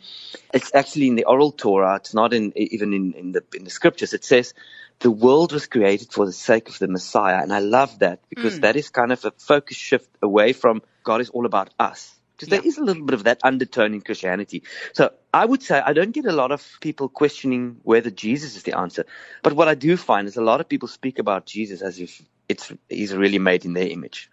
It's 0.53 0.74
actually 0.74 1.08
in 1.08 1.15
the 1.15 1.25
oral 1.25 1.51
Torah. 1.51 1.98
It's 1.98 2.13
not 2.13 2.34
in 2.34 2.53
even 2.55 2.93
in, 2.93 3.13
in 3.13 3.31
the 3.34 3.43
in 3.53 3.63
the 3.63 3.70
scriptures. 3.70 4.13
It 4.13 4.24
says, 4.24 4.53
"The 5.01 5.12
world 5.12 5.53
was 5.53 5.67
created 5.67 6.12
for 6.12 6.25
the 6.25 6.34
sake 6.34 6.70
of 6.70 6.79
the 6.79 6.88
Messiah," 6.88 7.41
and 7.41 7.53
I 7.53 7.60
love 7.60 8.00
that 8.00 8.20
because 8.29 8.58
mm. 8.58 8.62
that 8.62 8.75
is 8.75 8.89
kind 8.89 9.12
of 9.12 9.24
a 9.25 9.31
focus 9.31 9.77
shift 9.77 10.10
away 10.22 10.53
from 10.53 10.81
God 11.03 11.22
is 11.22 11.29
all 11.29 11.46
about 11.46 11.70
us 11.79 12.15
because 12.41 12.51
yeah. 12.51 12.60
there 12.60 12.67
is 12.67 12.77
a 12.79 12.84
little 12.84 13.05
bit 13.05 13.13
of 13.13 13.25
that 13.25 13.39
undertone 13.43 13.93
in 13.93 14.01
Christianity. 14.01 14.63
So 14.93 15.12
I 15.31 15.46
would 15.46 15.62
say 15.62 15.79
I 15.79 15.93
don't 15.93 16.12
get 16.12 16.25
a 16.25 16.31
lot 16.31 16.51
of 16.51 16.67
people 16.81 17.08
questioning 17.08 17.77
whether 17.84 18.10
Jesus 18.10 18.55
is 18.55 18.63
the 18.63 18.77
answer. 18.77 19.05
But 19.43 19.53
what 19.53 19.67
I 19.67 19.75
do 19.75 19.96
find 19.96 20.27
is 20.27 20.38
a 20.38 20.41
lot 20.41 20.60
of 20.60 20.67
people 20.67 20.88
speak 20.88 21.20
about 21.20 21.46
Jesus 21.46 21.84
as 21.84 22.00
if 22.00 22.20
it's 22.50 22.72
he's 22.89 23.13
really 23.13 23.38
made 23.38 23.63
in 23.63 23.74
their 23.74 23.88
image. 23.88 24.29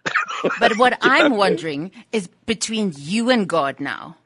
but 0.59 0.77
what 0.77 0.97
I'm 1.01 1.37
wondering 1.37 1.91
is 2.11 2.27
between 2.47 2.93
you 2.97 3.29
and 3.29 3.47
God 3.47 3.79
now. 3.79 4.17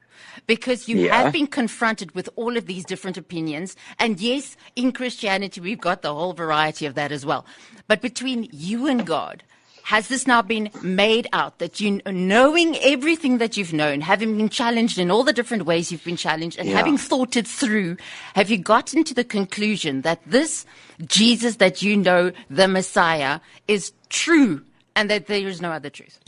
Because 0.47 0.87
you 0.87 0.97
yeah. 0.97 1.23
have 1.23 1.33
been 1.33 1.47
confronted 1.47 2.13
with 2.15 2.29
all 2.35 2.57
of 2.57 2.65
these 2.65 2.85
different 2.85 3.17
opinions. 3.17 3.75
And 3.99 4.19
yes, 4.19 4.57
in 4.75 4.91
Christianity, 4.91 5.61
we've 5.61 5.81
got 5.81 6.01
the 6.01 6.13
whole 6.13 6.33
variety 6.33 6.85
of 6.85 6.95
that 6.95 7.11
as 7.11 7.25
well. 7.25 7.45
But 7.87 8.01
between 8.01 8.47
you 8.51 8.87
and 8.87 9.05
God, 9.05 9.43
has 9.83 10.07
this 10.07 10.25
now 10.25 10.41
been 10.41 10.69
made 10.81 11.27
out 11.33 11.59
that 11.59 11.81
you, 11.81 12.01
knowing 12.05 12.77
everything 12.77 13.37
that 13.39 13.57
you've 13.57 13.73
known, 13.73 13.99
having 13.99 14.37
been 14.37 14.47
challenged 14.47 14.97
in 14.97 15.11
all 15.11 15.23
the 15.23 15.33
different 15.33 15.65
ways 15.65 15.91
you've 15.91 16.03
been 16.05 16.15
challenged 16.15 16.57
and 16.57 16.69
yeah. 16.69 16.77
having 16.77 16.97
thought 16.97 17.35
it 17.35 17.45
through, 17.45 17.97
have 18.33 18.49
you 18.49 18.57
gotten 18.57 19.03
to 19.03 19.13
the 19.13 19.25
conclusion 19.25 20.01
that 20.01 20.21
this 20.25 20.65
Jesus 21.05 21.57
that 21.57 21.81
you 21.81 21.97
know, 21.97 22.31
the 22.49 22.67
Messiah, 22.67 23.41
is 23.67 23.91
true 24.07 24.63
and 24.95 25.09
that 25.09 25.27
there 25.27 25.47
is 25.47 25.61
no 25.61 25.71
other 25.71 25.89
truth? 25.89 26.19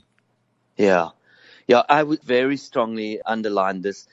Yeah. 0.75 1.09
Yeah, 1.67 1.83
I 1.89 2.03
would 2.03 2.23
very 2.23 2.57
strongly 2.57 3.21
underline 3.25 3.81
this. 3.81 4.07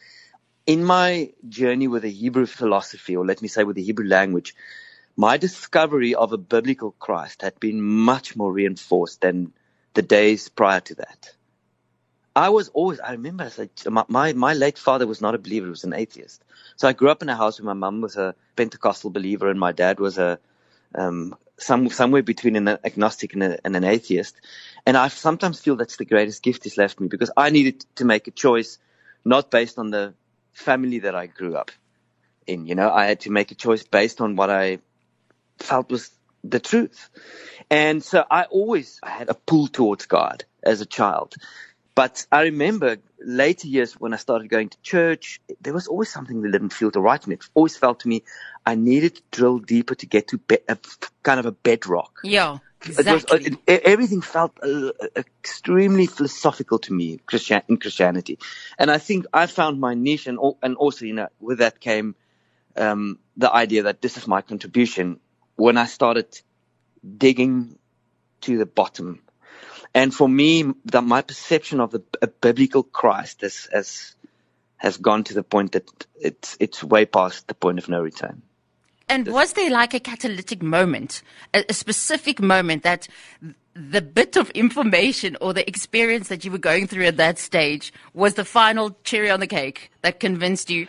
In 0.66 0.84
my 0.84 1.32
journey 1.48 1.88
with 1.88 2.02
the 2.02 2.10
Hebrew 2.10 2.46
philosophy, 2.46 3.16
or 3.16 3.26
let 3.26 3.42
me 3.42 3.48
say 3.48 3.64
with 3.64 3.76
the 3.76 3.82
Hebrew 3.82 4.06
language, 4.06 4.54
my 5.16 5.36
discovery 5.36 6.14
of 6.14 6.32
a 6.32 6.38
biblical 6.38 6.92
Christ 6.92 7.42
had 7.42 7.60
been 7.60 7.82
much 7.82 8.36
more 8.36 8.52
reinforced 8.52 9.20
than 9.22 9.52
the 9.94 10.02
days 10.02 10.48
prior 10.48 10.80
to 10.80 10.94
that. 10.96 11.32
I 12.34 12.48
was 12.48 12.68
always, 12.70 13.00
I 13.00 13.12
remember, 13.12 13.50
my, 13.90 14.04
my, 14.08 14.32
my 14.32 14.54
late 14.54 14.78
father 14.78 15.06
was 15.06 15.20
not 15.20 15.34
a 15.34 15.38
believer, 15.38 15.66
he 15.66 15.70
was 15.70 15.84
an 15.84 15.92
atheist. 15.92 16.42
So 16.76 16.88
I 16.88 16.94
grew 16.94 17.10
up 17.10 17.22
in 17.22 17.28
a 17.28 17.36
house 17.36 17.60
where 17.60 17.66
my 17.66 17.74
mum 17.74 18.00
was 18.00 18.16
a 18.16 18.34
Pentecostal 18.56 19.10
believer 19.10 19.50
and 19.50 19.60
my 19.60 19.72
dad 19.72 20.00
was 20.00 20.18
a, 20.18 20.38
um, 20.94 21.36
some, 21.62 21.88
somewhere 21.88 22.22
between 22.22 22.56
an 22.56 22.68
agnostic 22.68 23.34
and, 23.34 23.42
a, 23.42 23.58
and 23.64 23.76
an 23.76 23.84
atheist. 23.84 24.36
And 24.84 24.96
I 24.96 25.08
sometimes 25.08 25.60
feel 25.60 25.76
that's 25.76 25.96
the 25.96 26.04
greatest 26.04 26.42
gift 26.42 26.64
he's 26.64 26.76
left 26.76 27.00
me 27.00 27.08
because 27.08 27.30
I 27.36 27.50
needed 27.50 27.84
to 27.96 28.04
make 28.04 28.26
a 28.26 28.32
choice 28.32 28.78
not 29.24 29.50
based 29.50 29.78
on 29.78 29.90
the 29.90 30.14
family 30.52 31.00
that 31.00 31.14
I 31.14 31.26
grew 31.26 31.56
up 31.56 31.70
in. 32.46 32.66
You 32.66 32.74
know, 32.74 32.90
I 32.90 33.06
had 33.06 33.20
to 33.20 33.30
make 33.30 33.50
a 33.50 33.54
choice 33.54 33.84
based 33.84 34.20
on 34.20 34.36
what 34.36 34.50
I 34.50 34.78
felt 35.58 35.90
was 35.90 36.10
the 36.44 36.60
truth. 36.60 37.08
And 37.70 38.02
so 38.02 38.24
I 38.30 38.44
always 38.44 39.00
had 39.04 39.28
a 39.28 39.34
pull 39.34 39.68
towards 39.68 40.06
God 40.06 40.44
as 40.62 40.80
a 40.80 40.86
child. 40.86 41.34
But 41.94 42.26
I 42.32 42.44
remember 42.44 42.96
later 43.20 43.68
years 43.68 43.94
when 43.94 44.14
I 44.14 44.16
started 44.16 44.48
going 44.48 44.70
to 44.70 44.80
church, 44.82 45.40
there 45.60 45.74
was 45.74 45.86
always 45.86 46.10
something 46.10 46.40
that 46.42 46.50
didn't 46.50 46.72
feel 46.72 46.90
right. 46.90 47.22
And 47.22 47.34
it 47.34 47.44
always 47.54 47.76
felt 47.76 48.00
to 48.00 48.08
me 48.08 48.24
I 48.64 48.74
needed 48.74 49.16
to 49.16 49.22
drill 49.30 49.58
deeper 49.58 49.94
to 49.96 50.06
get 50.06 50.28
to 50.28 50.38
be- 50.38 50.58
a, 50.68 50.78
kind 51.22 51.40
of 51.40 51.46
a 51.46 51.52
bedrock. 51.52 52.20
Yeah. 52.24 52.58
Exactly. 52.84 53.44
It 53.44 53.50
was, 53.50 53.58
it, 53.66 53.82
everything 53.84 54.20
felt 54.20 54.58
uh, 54.62 54.90
extremely 55.16 56.06
philosophical 56.06 56.80
to 56.80 56.92
me 56.92 57.18
Christian, 57.26 57.62
in 57.68 57.76
Christianity. 57.76 58.38
And 58.78 58.90
I 58.90 58.98
think 58.98 59.26
I 59.32 59.46
found 59.46 59.80
my 59.80 59.94
niche 59.94 60.26
and, 60.26 60.38
and 60.62 60.76
also, 60.76 61.04
you 61.04 61.14
know, 61.14 61.28
with 61.38 61.58
that 61.58 61.78
came 61.78 62.16
um, 62.76 63.18
the 63.36 63.52
idea 63.52 63.84
that 63.84 64.00
this 64.00 64.16
is 64.16 64.26
my 64.26 64.42
contribution 64.42 65.20
when 65.56 65.76
I 65.76 65.86
started 65.86 66.26
digging 67.16 67.78
to 68.42 68.58
the 68.58 68.66
bottom. 68.66 69.22
And 69.94 70.12
for 70.12 70.28
me, 70.28 70.64
the, 70.84 71.02
my 71.02 71.22
perception 71.22 71.80
of 71.80 71.92
the, 71.92 72.02
a 72.20 72.26
biblical 72.26 72.82
Christ 72.82 73.42
has, 73.42 73.68
has, 73.72 74.16
has 74.76 74.96
gone 74.96 75.24
to 75.24 75.34
the 75.34 75.42
point 75.42 75.72
that 75.72 75.88
it's, 76.16 76.56
it's 76.58 76.82
way 76.82 77.04
past 77.04 77.46
the 77.46 77.54
point 77.54 77.78
of 77.78 77.88
no 77.88 78.00
return. 78.00 78.42
And 79.12 79.28
was 79.28 79.52
there 79.52 79.70
like 79.70 79.92
a 79.92 80.00
catalytic 80.00 80.62
moment, 80.62 81.22
a, 81.52 81.66
a 81.68 81.74
specific 81.74 82.40
moment 82.40 82.82
that 82.82 83.08
the 83.74 84.00
bit 84.00 84.36
of 84.36 84.48
information 84.50 85.36
or 85.42 85.52
the 85.52 85.68
experience 85.68 86.28
that 86.28 86.46
you 86.46 86.50
were 86.50 86.56
going 86.56 86.86
through 86.86 87.04
at 87.04 87.18
that 87.18 87.38
stage 87.38 87.92
was 88.14 88.34
the 88.34 88.44
final 88.46 88.96
cherry 89.04 89.30
on 89.30 89.40
the 89.40 89.46
cake 89.46 89.90
that 90.00 90.18
convinced 90.18 90.70
you, 90.70 90.88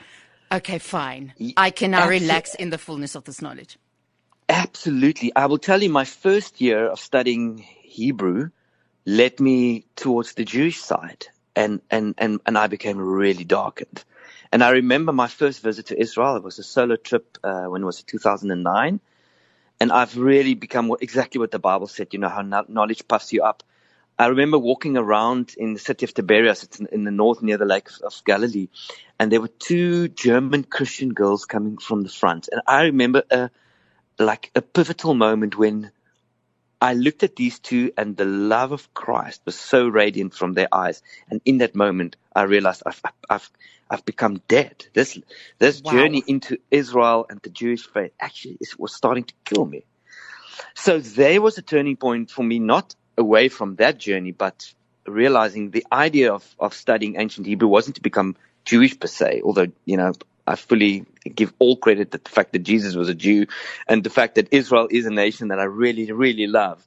okay, 0.54 0.80
fine, 0.80 1.34
I 1.58 1.70
can 1.70 1.92
now 1.92 2.08
relax 2.08 2.56
in 2.56 2.70
the 2.70 2.78
fullness 2.78 3.14
of 3.16 3.26
this 3.26 3.42
knowledge? 3.42 3.78
Absolutely. 4.48 5.34
I 5.36 5.46
will 5.46 5.58
tell 5.58 5.84
you, 5.84 5.90
my 5.90 6.06
first 6.06 6.62
year 6.62 6.88
of 6.88 7.02
studying 7.02 7.58
Hebrew 7.58 8.52
led 9.06 9.42
me 9.42 9.84
towards 9.98 10.36
the 10.36 10.46
Jewish 10.46 10.80
side, 10.80 11.28
and, 11.58 11.82
and, 11.92 12.16
and, 12.18 12.40
and 12.46 12.58
I 12.58 12.68
became 12.68 12.98
really 12.98 13.44
darkened. 13.44 14.06
And 14.54 14.64
I 14.64 14.70
remember 14.70 15.12
my 15.12 15.28
first 15.30 15.64
visit 15.64 15.88
to 15.88 16.00
Israel. 16.00 16.36
It 16.36 16.44
was 16.44 16.60
a 16.60 16.64
solo 16.64 16.96
trip 16.96 17.40
uh, 17.44 17.64
when 17.64 17.82
it 17.82 17.86
was 17.86 18.04
2009. 18.04 19.00
And 19.80 19.92
I've 19.92 20.16
really 20.16 20.54
become 20.54 20.96
exactly 21.02 21.40
what 21.40 21.50
the 21.50 21.58
Bible 21.58 21.88
said, 21.88 22.10
you 22.14 22.20
know, 22.20 22.30
how 22.30 22.44
knowledge 22.44 23.08
puffs 23.08 23.34
you 23.34 23.42
up. 23.42 23.64
I 24.20 24.28
remember 24.28 24.60
walking 24.60 24.96
around 24.96 25.56
in 25.58 25.74
the 25.74 25.80
city 25.80 26.06
of 26.06 26.14
Tiberias, 26.14 26.62
it's 26.62 26.80
in, 26.80 27.04
the 27.04 27.10
north 27.10 27.42
near 27.42 27.58
the 27.58 27.66
Lake 27.66 27.90
of 28.04 28.22
Galilee, 28.28 28.68
and 29.20 29.32
there 29.32 29.42
were 29.42 29.48
two 29.48 30.08
German 30.10 30.66
Christian 30.66 31.14
girls 31.14 31.46
coming 31.46 31.78
from 31.80 32.04
the 32.04 32.10
front. 32.10 32.48
And 32.52 32.62
I 32.68 32.84
remember 32.84 33.24
a, 33.32 33.50
like 34.20 34.52
a 34.54 34.62
pivotal 34.62 35.16
moment 35.16 35.58
when 35.58 35.90
I 36.84 36.96
looked 36.96 37.24
at 37.24 37.38
these 37.38 37.60
two 37.60 37.94
and 37.98 38.18
the 38.18 38.26
love 38.26 38.74
of 38.74 38.94
Christ 38.94 39.40
was 39.46 39.56
so 39.56 39.88
radiant 39.88 40.34
from 40.34 40.52
their 40.52 40.68
eyes. 40.70 41.02
And 41.30 41.40
in 41.46 41.60
that 41.60 41.76
moment, 41.76 42.18
I 42.36 42.42
realized 42.42 42.84
I've, 42.86 43.02
I've, 43.30 43.50
I've 43.90 44.04
become 44.04 44.42
dead. 44.50 44.86
This, 44.92 45.18
this 45.60 45.82
wow. 45.82 45.94
journey 45.94 46.22
into 46.28 46.58
Israel 46.70 47.26
and 47.30 47.40
the 47.42 47.52
Jewish 47.52 47.88
faith 47.88 48.12
actually 48.20 48.58
was 48.78 48.94
starting 48.94 49.24
to 49.24 49.34
kill 49.46 49.66
me. 49.66 49.86
So 50.74 51.00
there 51.00 51.42
was 51.42 51.58
a 51.58 51.62
turning 51.62 51.96
point 51.96 52.30
for 52.30 52.44
me, 52.44 52.60
not 52.60 52.96
away 53.18 53.48
from 53.48 53.78
that 53.78 53.98
journey, 53.98 54.34
but 54.34 54.74
realizing 55.08 55.72
the 55.72 55.86
idea 55.90 56.34
of, 56.34 56.44
of 56.60 56.74
studying 56.74 57.16
ancient 57.16 57.48
Hebrew 57.48 57.70
wasn't 57.70 57.96
to 57.96 58.02
become 58.02 58.36
Jewish 58.66 59.00
per 59.00 59.08
se, 59.08 59.42
although, 59.46 59.68
you 59.86 59.96
know, 59.96 60.12
I 60.48 60.56
fully 60.56 61.06
give 61.36 61.54
all 61.60 61.78
credit 61.78 62.12
to 62.12 62.18
the 62.20 62.30
fact 62.30 62.54
that 62.54 62.60
Jesus 62.60 62.96
was 62.96 63.10
a 63.10 63.16
Jew 63.16 63.48
and 63.88 64.04
the 64.04 64.10
fact 64.10 64.36
that 64.36 64.50
Israel 64.52 64.88
is 64.92 65.06
a 65.06 65.12
nation 65.12 65.50
that 65.50 65.60
I 65.60 65.66
really, 65.66 66.12
really 66.12 66.48
love. 66.48 66.86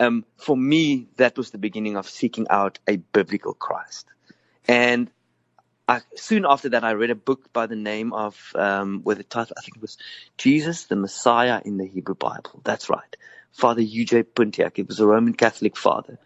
Um, 0.00 0.24
for 0.36 0.56
me, 0.56 1.08
that 1.16 1.36
was 1.36 1.50
the 1.50 1.58
beginning 1.58 1.96
of 1.96 2.08
seeking 2.08 2.46
out 2.50 2.78
a 2.88 2.96
biblical 2.96 3.54
Christ. 3.54 4.06
And 4.68 5.10
I, 5.88 6.00
soon 6.16 6.46
after 6.48 6.70
that, 6.70 6.84
I 6.84 6.92
read 6.92 7.10
a 7.10 7.16
book 7.16 7.52
by 7.52 7.66
the 7.66 7.76
name 7.76 8.12
of, 8.12 8.52
um, 8.54 9.02
with 9.04 9.18
the 9.18 9.24
title, 9.24 9.54
I 9.58 9.62
think 9.62 9.76
it 9.76 9.82
was 9.82 9.98
Jesus, 10.38 10.84
the 10.84 10.96
Messiah 10.96 11.60
in 11.64 11.78
the 11.78 11.86
Hebrew 11.86 12.14
Bible. 12.14 12.62
That's 12.64 12.90
right. 12.90 13.16
Father 13.52 13.82
UJ 13.82 14.24
Puntiac. 14.34 14.78
It 14.78 14.88
was 14.88 15.00
a 15.00 15.06
Roman 15.06 15.34
Catholic 15.34 15.76
father 15.76 16.18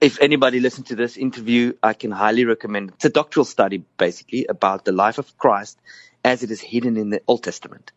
if 0.00 0.20
anybody 0.20 0.60
listened 0.60 0.86
to 0.86 0.96
this 0.96 1.16
interview, 1.16 1.74
I 1.82 1.94
can 1.94 2.10
highly 2.10 2.44
recommend 2.44 2.90
it. 2.90 2.94
It's 2.96 3.06
a 3.06 3.10
doctoral 3.10 3.44
study, 3.44 3.84
basically, 3.98 4.46
about 4.46 4.84
the 4.84 4.92
life 4.92 5.18
of 5.18 5.36
Christ 5.38 5.78
as 6.24 6.42
it 6.42 6.50
is 6.50 6.60
hidden 6.60 6.96
in 6.96 7.10
the 7.10 7.20
Old 7.28 7.44
Testament. 7.44 7.92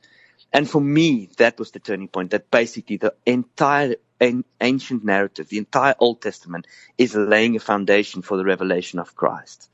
And 0.54 0.70
for 0.70 0.82
me, 0.82 1.30
that 1.38 1.58
was 1.60 1.72
the 1.72 1.80
turning 1.80 2.08
point 2.08 2.32
that 2.32 2.52
basically 2.52 2.98
the 2.98 3.14
entire 3.26 3.96
ancient 4.62 5.04
narrative, 5.04 5.50
the 5.50 5.58
entire 5.58 5.96
Old 6.00 6.22
Testament 6.22 6.68
is 6.98 7.16
laying 7.16 7.56
a 7.56 7.60
foundation 7.60 8.22
for 8.22 8.38
the 8.38 8.46
revelation 8.46 9.00
of 9.00 9.16
Christ. 9.16 9.70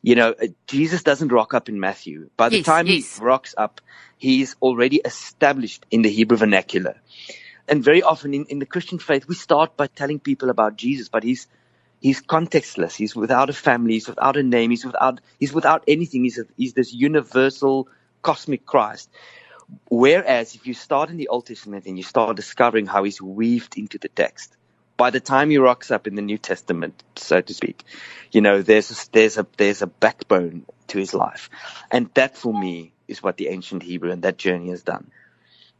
You 0.00 0.14
know, 0.14 0.34
uh, 0.40 0.46
Jesus 0.66 1.02
doesn't 1.02 1.32
rock 1.32 1.54
up 1.54 1.68
in 1.68 1.80
Matthew. 1.80 2.30
By 2.36 2.48
the 2.48 2.58
yes, 2.58 2.66
time 2.66 2.86
yes. 2.86 3.18
he 3.18 3.24
rocks 3.24 3.54
up, 3.58 3.80
he's 4.16 4.54
already 4.62 5.00
established 5.04 5.84
in 5.90 6.02
the 6.02 6.10
Hebrew 6.10 6.36
vernacular. 6.36 7.00
And 7.66 7.82
very 7.84 8.02
often 8.02 8.32
in, 8.32 8.46
in 8.46 8.60
the 8.60 8.66
Christian 8.66 8.98
faith, 8.98 9.26
we 9.28 9.34
start 9.34 9.76
by 9.76 9.88
telling 9.88 10.20
people 10.20 10.50
about 10.50 10.76
Jesus, 10.76 11.08
but 11.08 11.24
he's, 11.24 11.48
he's 12.00 12.22
contextless. 12.22 12.94
He's 12.94 13.14
without 13.14 13.50
a 13.50 13.52
family. 13.52 13.94
He's 13.94 14.08
without 14.08 14.36
a 14.36 14.42
name. 14.42 14.70
He's 14.70 14.84
without 14.84 15.20
he's 15.38 15.52
without 15.52 15.84
anything. 15.88 16.24
He's 16.24 16.38
a, 16.38 16.44
he's 16.56 16.72
this 16.72 16.92
universal 16.92 17.88
cosmic 18.22 18.66
Christ. 18.66 19.10
Whereas 19.90 20.54
if 20.54 20.66
you 20.66 20.74
start 20.74 21.10
in 21.10 21.16
the 21.18 21.28
Old 21.28 21.46
Testament 21.46 21.86
and 21.86 21.96
you 21.96 22.02
start 22.02 22.36
discovering 22.36 22.86
how 22.86 23.04
he's 23.04 23.20
weaved 23.20 23.76
into 23.76 23.98
the 23.98 24.08
text, 24.08 24.56
by 24.96 25.10
the 25.10 25.20
time 25.20 25.50
he 25.50 25.58
rocks 25.58 25.90
up 25.90 26.06
in 26.06 26.14
the 26.14 26.22
New 26.22 26.38
Testament, 26.38 27.02
so 27.16 27.40
to 27.40 27.54
speak, 27.54 27.84
you 28.32 28.40
know, 28.40 28.62
there's 28.62 28.90
a, 28.90 29.12
there's 29.12 29.38
a 29.38 29.46
there's 29.56 29.82
a 29.82 29.86
backbone 29.86 30.64
to 30.88 30.98
his 30.98 31.14
life, 31.14 31.50
and 31.90 32.10
that 32.14 32.36
for 32.36 32.58
me 32.58 32.92
is 33.06 33.22
what 33.22 33.36
the 33.36 33.48
ancient 33.48 33.82
Hebrew 33.82 34.10
and 34.10 34.22
that 34.22 34.38
journey 34.38 34.70
has 34.70 34.82
done. 34.82 35.10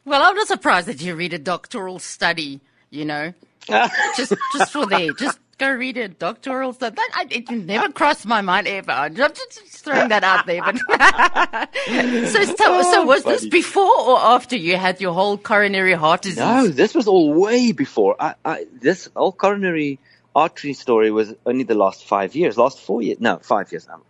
Well, 0.04 0.22
I'm 0.22 0.36
not 0.36 0.48
surprised 0.48 0.88
that 0.88 1.02
you 1.02 1.14
read 1.14 1.32
a 1.32 1.38
doctoral 1.38 1.98
study. 1.98 2.60
You 2.90 3.04
know, 3.04 3.34
just 4.16 4.34
just 4.52 4.72
for 4.72 4.86
there, 4.86 5.12
just 5.12 5.38
go 5.58 5.70
read 5.70 5.96
a 5.96 6.08
doctoral 6.08 6.72
stuff. 6.72 6.94
That 6.94 7.10
I, 7.14 7.26
it 7.30 7.50
never 7.50 7.92
crossed 7.92 8.26
my 8.26 8.40
mind 8.40 8.66
ever. 8.66 8.92
I'm 8.92 9.14
just 9.14 9.60
throwing 9.68 10.08
that 10.08 10.24
out 10.24 10.46
there. 10.46 10.62
But 10.62 10.78
so, 12.28 12.44
so, 12.44 12.54
so 12.54 13.02
oh, 13.02 13.06
was 13.06 13.24
this 13.24 13.46
before 13.46 14.00
or 14.00 14.18
after 14.18 14.56
you 14.56 14.76
had 14.76 15.00
your 15.00 15.12
whole 15.12 15.36
coronary 15.36 15.94
heart 15.94 16.22
disease? 16.22 16.38
No, 16.38 16.68
this 16.68 16.94
was 16.94 17.06
all 17.06 17.34
way 17.34 17.72
before. 17.72 18.16
I, 18.18 18.34
I, 18.44 18.66
this 18.80 19.08
whole 19.14 19.32
coronary 19.32 19.98
artery 20.34 20.72
story 20.72 21.10
was 21.10 21.34
only 21.44 21.64
the 21.64 21.74
last 21.74 22.04
five 22.04 22.34
years, 22.34 22.56
last 22.56 22.78
four 22.80 23.02
years. 23.02 23.20
No, 23.20 23.38
five 23.38 23.70
years 23.72 23.86
now. 23.88 24.02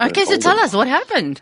Okay, 0.00 0.24
so 0.24 0.38
tell 0.38 0.58
us 0.58 0.74
what 0.74 0.88
happened. 0.88 1.40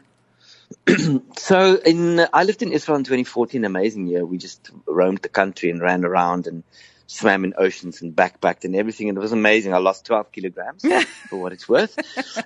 so 1.36 1.76
in 1.76 2.26
I 2.32 2.44
lived 2.44 2.62
in 2.62 2.72
Israel 2.72 2.98
in 2.98 3.04
2014, 3.04 3.64
amazing 3.64 4.06
year. 4.06 4.24
We 4.24 4.38
just 4.38 4.70
roamed 4.86 5.20
the 5.22 5.28
country 5.28 5.70
and 5.70 5.80
ran 5.80 6.04
around 6.04 6.46
and 6.46 6.62
swam 7.08 7.44
in 7.44 7.54
oceans 7.56 8.02
and 8.02 8.14
backpacked 8.14 8.64
and 8.64 8.76
everything, 8.76 9.08
and 9.08 9.18
it 9.18 9.20
was 9.20 9.32
amazing. 9.32 9.74
I 9.74 9.78
lost 9.78 10.04
12 10.06 10.30
kilograms 10.30 10.84
for 11.28 11.40
what 11.40 11.52
it's 11.52 11.68
worth, 11.68 11.98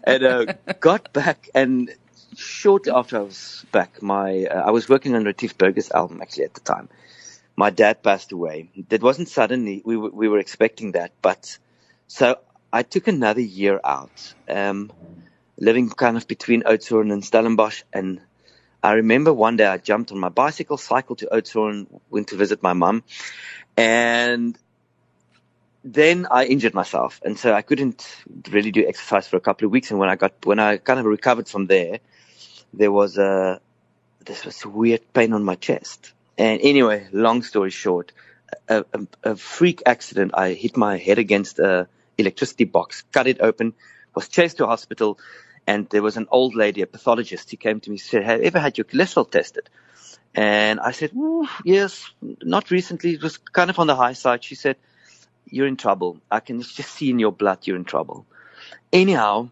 and 0.04 0.24
uh, 0.24 0.44
got 0.80 1.12
back. 1.12 1.50
And 1.54 1.94
shortly 2.36 2.92
after 2.92 3.18
I 3.18 3.22
was 3.22 3.66
back, 3.72 4.00
my 4.00 4.44
uh, 4.44 4.62
I 4.62 4.70
was 4.70 4.88
working 4.88 5.14
on 5.14 5.24
Retief 5.24 5.58
Burger's 5.58 5.90
album 5.90 6.22
actually 6.22 6.44
at 6.44 6.54
the 6.54 6.60
time. 6.60 6.88
My 7.56 7.68
dad 7.68 8.02
passed 8.02 8.32
away. 8.32 8.70
It 8.88 9.02
wasn't 9.02 9.28
suddenly. 9.28 9.82
We 9.84 9.96
we 9.96 10.28
were 10.28 10.38
expecting 10.38 10.92
that, 10.92 11.12
but 11.20 11.58
so 12.06 12.38
I 12.72 12.84
took 12.84 13.08
another 13.08 13.42
year 13.42 13.80
out, 13.84 14.34
um, 14.48 14.92
living 15.58 15.90
kind 15.90 16.16
of 16.16 16.26
between 16.28 16.62
Oudtshoorn 16.62 17.12
and 17.12 17.24
Stellenbosch, 17.24 17.82
and 17.92 18.20
I 18.82 18.94
remember 18.94 19.32
one 19.32 19.56
day 19.56 19.66
I 19.66 19.78
jumped 19.78 20.10
on 20.12 20.18
my 20.18 20.28
bicycle, 20.28 20.76
cycled 20.76 21.18
to 21.18 21.26
Oudtshoorn, 21.26 21.86
went 22.10 22.28
to 22.28 22.36
visit 22.36 22.62
my 22.62 22.72
mum, 22.72 23.04
and 23.76 24.58
then 25.84 26.26
I 26.30 26.44
injured 26.44 26.74
myself, 26.74 27.20
and 27.24 27.38
so 27.38 27.52
I 27.52 27.62
couldn't 27.62 28.06
really 28.50 28.70
do 28.70 28.86
exercise 28.86 29.28
for 29.28 29.36
a 29.36 29.40
couple 29.40 29.66
of 29.66 29.72
weeks. 29.72 29.90
And 29.90 29.98
when 30.00 30.08
I 30.08 30.16
got 30.16 30.32
when 30.44 30.58
I 30.58 30.76
kind 30.78 31.00
of 31.00 31.06
recovered 31.06 31.48
from 31.48 31.66
there, 31.66 32.00
there 32.72 32.92
was 32.92 33.18
a 33.18 33.60
this 34.24 34.44
was 34.44 34.64
a 34.64 34.68
weird 34.68 35.12
pain 35.12 35.32
on 35.32 35.44
my 35.44 35.54
chest. 35.54 36.12
And 36.38 36.60
anyway, 36.62 37.08
long 37.12 37.42
story 37.42 37.70
short, 37.70 38.12
a, 38.68 38.84
a, 38.92 39.30
a 39.30 39.36
freak 39.36 39.82
accident. 39.86 40.32
I 40.34 40.52
hit 40.52 40.76
my 40.76 40.98
head 40.98 41.18
against 41.18 41.58
a 41.58 41.88
electricity 42.18 42.64
box, 42.64 43.02
cut 43.12 43.26
it 43.26 43.40
open, 43.40 43.74
was 44.14 44.28
chased 44.28 44.58
to 44.58 44.66
hospital, 44.66 45.18
and 45.72 45.88
there 45.92 46.04
was 46.08 46.16
an 46.16 46.28
old 46.38 46.54
lady, 46.64 46.82
a 46.82 46.86
pathologist, 46.86 47.50
who 47.50 47.56
came 47.66 47.78
to 47.80 47.90
me 47.90 47.94
and 47.94 48.00
said, 48.10 48.24
"Have 48.24 48.40
you 48.40 48.46
ever 48.50 48.60
had 48.66 48.78
your 48.78 48.88
cholesterol 48.90 49.30
tested?" 49.36 49.66
And 50.34 50.80
I 50.80 50.92
said, 50.92 51.12
yes, 51.64 52.10
not 52.42 52.70
recently. 52.70 53.14
It 53.14 53.22
was 53.22 53.36
kind 53.36 53.70
of 53.70 53.78
on 53.78 53.86
the 53.86 53.96
high 53.96 54.14
side. 54.14 54.44
She 54.44 54.54
said, 54.54 54.76
you're 55.46 55.66
in 55.66 55.76
trouble. 55.76 56.20
I 56.30 56.40
can 56.40 56.62
just 56.62 56.90
see 56.90 57.10
in 57.10 57.18
your 57.18 57.32
blood 57.32 57.66
you're 57.66 57.76
in 57.76 57.84
trouble. 57.84 58.26
Anyhow, 58.92 59.50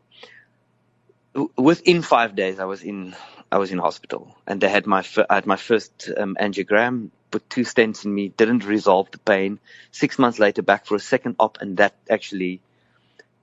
within 1.57 2.03
five 2.03 2.35
days, 2.35 2.59
I 2.59 2.65
was 2.65 2.83
in, 2.83 3.15
I 3.53 3.59
was 3.59 3.73
in 3.73 3.79
hospital 3.79 4.35
and 4.47 4.61
they 4.61 4.69
had 4.69 4.87
my, 4.87 5.05
I 5.29 5.35
had 5.35 5.47
my 5.47 5.57
first 5.57 6.11
um, 6.17 6.37
angiogram, 6.41 7.11
put 7.31 7.49
two 7.51 7.63
stents 7.63 8.07
in 8.07 8.15
me, 8.15 8.29
didn't 8.29 8.65
resolve 8.65 9.11
the 9.11 9.19
pain. 9.19 9.61
Six 9.93 10.19
months 10.19 10.39
later, 10.39 10.63
back 10.63 10.87
for 10.87 10.95
a 10.95 11.01
second 11.01 11.37
op 11.39 11.59
and 11.61 11.77
that 11.77 11.95
actually 12.09 12.63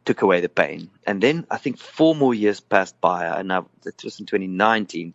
took 0.08 0.22
away 0.24 0.42
the 0.42 0.50
pain. 0.50 0.90
And 1.06 1.22
then 1.22 1.46
I 1.52 1.58
think 1.58 1.78
four 1.78 2.16
more 2.16 2.34
years 2.34 2.60
passed 2.60 3.00
by 3.00 3.26
and 3.26 3.54
I, 3.54 3.62
that 3.84 4.04
was 4.04 4.20
in 4.20 4.26
2019 4.26 5.14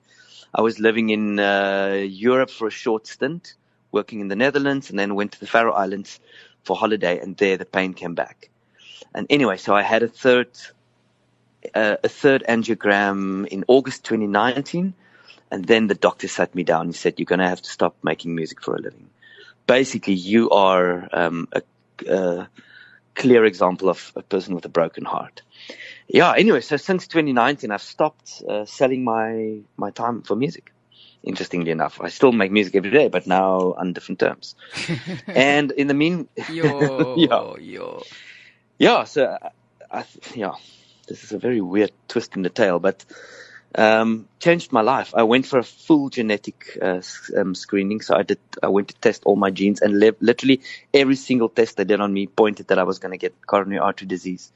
I 0.55 0.61
was 0.61 0.79
living 0.79 1.11
in 1.11 1.39
uh, 1.39 2.05
Europe 2.07 2.51
for 2.51 2.67
a 2.67 2.71
short 2.71 3.07
stint, 3.07 3.55
working 3.91 4.21
in 4.21 4.29
the 4.29 4.37
Netherlands, 4.37 4.91
and 4.91 4.99
then 4.99 5.15
went 5.15 5.33
to 5.33 5.41
the 5.41 5.47
Faroe 5.47 5.73
Islands 5.73 6.21
for 6.63 6.77
holiday, 6.77 7.19
and 7.19 7.37
there 7.37 7.57
the 7.57 7.65
pain 7.65 7.95
came 7.95 8.15
back. 8.15 8.51
And 9.15 9.27
anyway, 9.31 9.57
so 9.57 9.75
I 9.75 9.83
had 9.83 10.03
a 10.03 10.09
third 10.09 10.51
uh, 11.75 11.97
a 12.03 12.09
third 12.09 12.45
angiogram 12.49 13.47
in 13.47 13.65
August 13.69 14.05
2019, 14.05 14.95
and 15.51 15.65
then 15.65 15.87
the 15.87 15.95
doctor 15.95 16.29
sat 16.29 16.55
me 16.55 16.65
down 16.65 16.87
and 16.87 16.95
said, 16.95 17.15
"You're 17.19 17.33
going 17.33 17.39
to 17.39 17.49
have 17.49 17.63
to 17.63 17.71
stop 17.71 17.97
making 18.03 18.35
music 18.35 18.63
for 18.63 18.77
a 18.77 18.81
living. 18.81 19.09
Basically, 19.67 20.15
you 20.15 20.51
are 20.51 21.09
um, 21.13 21.49
a, 21.53 21.63
a 22.11 22.49
clear 23.15 23.45
example 23.45 23.89
of 23.89 24.13
a 24.17 24.23
person 24.23 24.55
with 24.55 24.65
a 24.65 24.71
broken 24.71 25.05
heart." 25.05 25.43
yeah, 26.09 26.35
anyway, 26.37 26.61
so 26.61 26.77
since 26.77 27.07
2019, 27.07 27.71
I've 27.71 27.83
stopped 27.83 28.43
uh, 28.49 28.65
selling 28.65 29.05
my 29.05 29.61
my 29.77 29.91
time 29.91 30.23
for 30.23 30.37
music. 30.37 30.73
Interestingly 31.23 31.71
enough, 31.71 32.01
I 32.01 32.09
still 32.09 32.33
make 32.33 32.51
music 32.51 32.75
every 32.75 32.91
day, 32.91 33.09
but 33.09 33.27
now 33.27 33.75
on 33.79 33.93
different 33.93 34.19
terms. 34.19 34.57
and 35.29 35.71
in 35.71 35.87
the 35.87 35.95
mean, 35.95 36.29
yo, 36.51 37.15
yeah, 37.17 37.55
yo. 37.61 38.03
yeah. 38.79 39.05
So, 39.05 39.39
I, 39.91 40.05
yeah, 40.35 40.55
this 41.07 41.23
is 41.23 41.33
a 41.33 41.39
very 41.39 41.61
weird 41.61 41.93
twist 42.09 42.35
in 42.35 42.43
the 42.43 42.51
tale, 42.51 42.81
but 42.81 43.05
um, 43.75 44.29
changed 44.41 44.73
my 44.73 44.81
life. 44.81 45.15
I 45.15 45.23
went 45.23 45.47
for 45.47 45.59
a 45.59 45.63
full 45.63 46.09
genetic 46.09 46.79
uh, 46.81 47.01
um, 47.37 47.55
screening. 47.55 48.01
So 48.01 48.17
I 48.17 48.23
did. 48.23 48.39
I 48.63 48.69
went 48.69 48.89
to 48.89 48.95
test 48.95 49.23
all 49.25 49.37
my 49.37 49.51
genes, 49.51 49.81
and 49.81 49.99
li- 49.99 50.13
literally 50.21 50.61
every 50.93 51.17
single 51.17 51.49
test 51.49 51.77
they 51.77 51.85
did 51.85 52.01
on 52.01 52.13
me 52.13 52.27
pointed 52.27 52.69
that 52.69 52.79
I 52.79 52.85
was 52.85 52.99
going 52.99 53.13
to 53.13 53.19
get 53.19 53.35
coronary 53.47 53.79
artery 53.79 54.09
disease. 54.09 54.53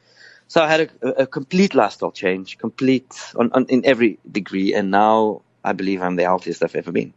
So 0.49 0.63
I 0.63 0.69
had 0.69 0.91
a, 1.03 1.23
a 1.23 1.27
complete 1.27 1.75
lifestyle 1.75 2.13
change, 2.13 2.59
complete 2.59 3.13
on, 3.37 3.51
on, 3.53 3.67
in 3.67 3.85
every 3.85 4.19
degree, 4.31 4.75
and 4.75 4.91
now 4.91 5.43
I 5.65 5.73
believe 5.73 6.03
I'm 6.03 6.17
the 6.17 6.23
healthiest 6.23 6.63
I've 6.63 6.77
ever 6.77 6.93
been. 6.93 7.13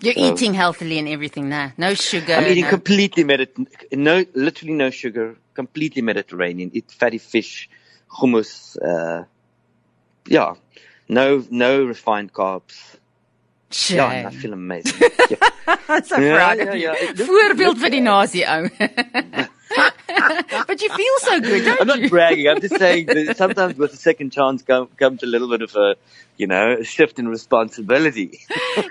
You're 0.00 0.14
so, 0.14 0.32
eating 0.32 0.54
healthily 0.54 0.98
and 0.98 1.08
everything 1.08 1.48
now. 1.48 1.72
No 1.76 1.94
sugar. 1.94 2.34
I'm 2.34 2.46
eating 2.46 2.64
no... 2.64 2.70
completely 2.70 3.24
Mediterranean, 3.24 3.72
no, 3.92 4.24
literally 4.34 4.74
no 4.74 4.90
sugar, 4.90 5.36
completely 5.54 6.02
Mediterranean. 6.02 6.70
Eat 6.72 6.92
fatty 6.92 7.18
fish, 7.18 7.68
hummus, 8.08 8.76
uh, 8.80 9.24
yeah, 10.26 10.54
no, 11.08 11.44
no 11.50 11.84
refined 11.84 12.32
carbs. 12.32 12.98
Shame. 13.70 14.22
Ja, 14.22 14.28
I 14.30 14.34
feel 14.34 14.52
amazing. 14.52 14.94
Yeah. 15.28 16.02
so 16.04 16.16
ja, 16.16 16.36
proud 16.36 16.58
ja, 16.58 16.68
of 16.68 16.74
you. 16.74 17.16
Ja. 17.16 17.24
Voorbeeld 17.26 17.78
vir 17.78 17.90
die 17.92 18.00
nasie 18.00 18.44
ou. 18.48 18.68
but 19.76 20.80
you 20.82 20.88
feel 20.88 21.14
so 21.18 21.40
good, 21.40 21.64
don't 21.64 21.80
I'm 21.80 21.86
not 21.86 22.00
you? 22.00 22.08
bragging. 22.10 22.48
I'm 22.48 22.60
just 22.60 22.76
saying 22.76 23.06
that 23.06 23.36
sometimes 23.36 23.76
with 23.76 23.92
a 23.92 23.96
second 23.96 24.30
chance 24.32 24.62
come, 24.62 24.88
comes 24.96 25.22
a 25.22 25.26
little 25.26 25.48
bit 25.48 25.62
of 25.62 25.74
a, 25.76 25.96
you 26.36 26.46
know, 26.46 26.76
a 26.80 26.84
shift 26.84 27.18
in 27.18 27.28
responsibility. 27.28 28.40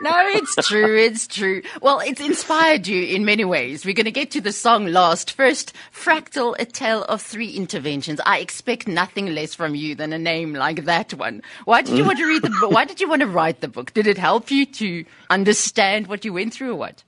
no, 0.01 0.13
it's 0.27 0.55
true. 0.67 0.97
It's 0.97 1.27
true. 1.27 1.61
Well, 1.81 1.99
it's 1.99 2.21
inspired 2.21 2.87
you 2.87 3.03
in 3.03 3.25
many 3.25 3.45
ways. 3.45 3.85
We're 3.85 3.93
going 3.93 4.05
to 4.05 4.11
get 4.11 4.31
to 4.31 4.41
the 4.41 4.51
song 4.51 4.87
last. 4.87 5.31
First, 5.31 5.73
Fractal, 5.93 6.55
a 6.59 6.65
tale 6.65 7.03
of 7.03 7.21
three 7.21 7.49
interventions. 7.51 8.19
I 8.25 8.39
expect 8.39 8.87
nothing 8.87 9.27
less 9.27 9.53
from 9.53 9.75
you 9.75 9.95
than 9.95 10.13
a 10.13 10.19
name 10.19 10.53
like 10.53 10.85
that 10.85 11.13
one. 11.13 11.41
Why 11.65 11.81
did 11.81 11.97
you 11.97 12.05
want 12.05 12.19
to 12.19 12.27
read 12.27 12.41
the 12.43 12.55
book? 12.61 12.71
Why 12.71 12.85
did 12.85 13.01
you 13.01 13.09
want 13.09 13.21
to 13.21 13.27
write 13.27 13.61
the 13.61 13.67
book? 13.67 13.93
Did 13.93 14.07
it 14.07 14.17
help 14.17 14.51
you 14.51 14.65
to 14.65 15.05
understand 15.29 16.07
what 16.07 16.23
you 16.25 16.33
went 16.33 16.53
through 16.53 16.71
or 16.71 16.75
what? 16.75 17.03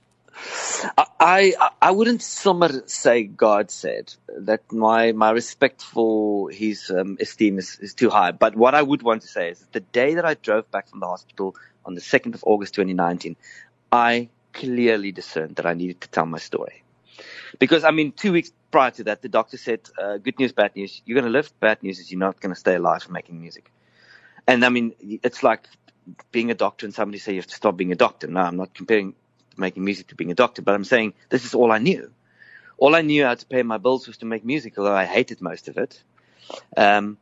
I, 1.18 1.54
I 1.82 1.90
wouldn't 1.90 2.22
so 2.22 2.58
say 2.86 3.24
God 3.24 3.70
said 3.70 4.14
that 4.28 4.72
my 4.72 5.12
my 5.12 5.30
respect 5.30 5.82
for 5.82 6.50
his 6.50 6.90
um, 6.90 7.18
esteem 7.20 7.58
is, 7.58 7.78
is 7.80 7.94
too 7.94 8.10
high. 8.10 8.32
But 8.32 8.56
what 8.56 8.74
I 8.74 8.82
would 8.82 9.02
want 9.02 9.22
to 9.22 9.28
say 9.28 9.50
is 9.50 9.60
that 9.60 9.72
the 9.72 9.80
day 9.80 10.14
that 10.14 10.24
I 10.24 10.34
drove 10.34 10.70
back 10.70 10.88
from 10.88 11.00
the 11.00 11.06
hospital 11.06 11.56
on 11.84 11.94
the 11.94 12.00
second 12.00 12.34
of 12.34 12.42
August 12.46 12.74
2019, 12.74 13.36
I 13.92 14.30
clearly 14.52 15.12
discerned 15.12 15.56
that 15.56 15.66
I 15.66 15.74
needed 15.74 16.00
to 16.02 16.08
tell 16.08 16.26
my 16.26 16.38
story. 16.38 16.82
Because 17.58 17.84
I 17.84 17.90
mean, 17.90 18.12
two 18.12 18.32
weeks 18.32 18.52
prior 18.70 18.90
to 18.92 19.04
that, 19.04 19.22
the 19.22 19.28
doctor 19.28 19.58
said, 19.58 19.80
uh, 19.98 20.16
"Good 20.18 20.38
news, 20.38 20.52
bad 20.52 20.74
news. 20.74 21.02
You're 21.04 21.20
going 21.20 21.30
to 21.30 21.38
live. 21.38 21.52
Bad 21.60 21.82
news 21.82 21.98
is 21.98 22.10
you're 22.10 22.18
not 22.18 22.40
going 22.40 22.54
to 22.54 22.58
stay 22.58 22.76
alive 22.76 23.02
from 23.02 23.12
making 23.12 23.40
music." 23.40 23.70
And 24.46 24.64
I 24.64 24.70
mean, 24.70 24.94
it's 25.22 25.42
like 25.42 25.66
being 26.32 26.50
a 26.50 26.54
doctor 26.54 26.86
and 26.86 26.94
somebody 26.94 27.18
say 27.18 27.32
you 27.32 27.40
have 27.40 27.46
to 27.46 27.54
stop 27.54 27.76
being 27.76 27.92
a 27.92 27.96
doctor. 27.96 28.26
No, 28.26 28.40
I'm 28.40 28.56
not 28.56 28.72
comparing 28.74 29.14
making 29.60 29.84
music 29.84 30.08
to 30.08 30.14
being 30.14 30.30
a 30.30 30.34
doctor, 30.34 30.62
but 30.62 30.74
I'm 30.74 30.84
saying 30.84 31.14
this 31.28 31.44
is 31.44 31.54
all 31.54 31.70
I 31.70 31.78
knew. 31.78 32.10
All 32.78 32.94
I 32.94 33.02
knew 33.02 33.24
how 33.24 33.34
to 33.34 33.46
pay 33.46 33.62
my 33.62 33.78
bills 33.78 34.06
was 34.06 34.16
to 34.18 34.26
make 34.26 34.44
music, 34.44 34.78
although 34.78 34.94
I 34.94 35.04
hated 35.04 35.40
most 35.40 35.68
of 35.68 35.76
it. 35.76 36.02
Um, 36.76 37.18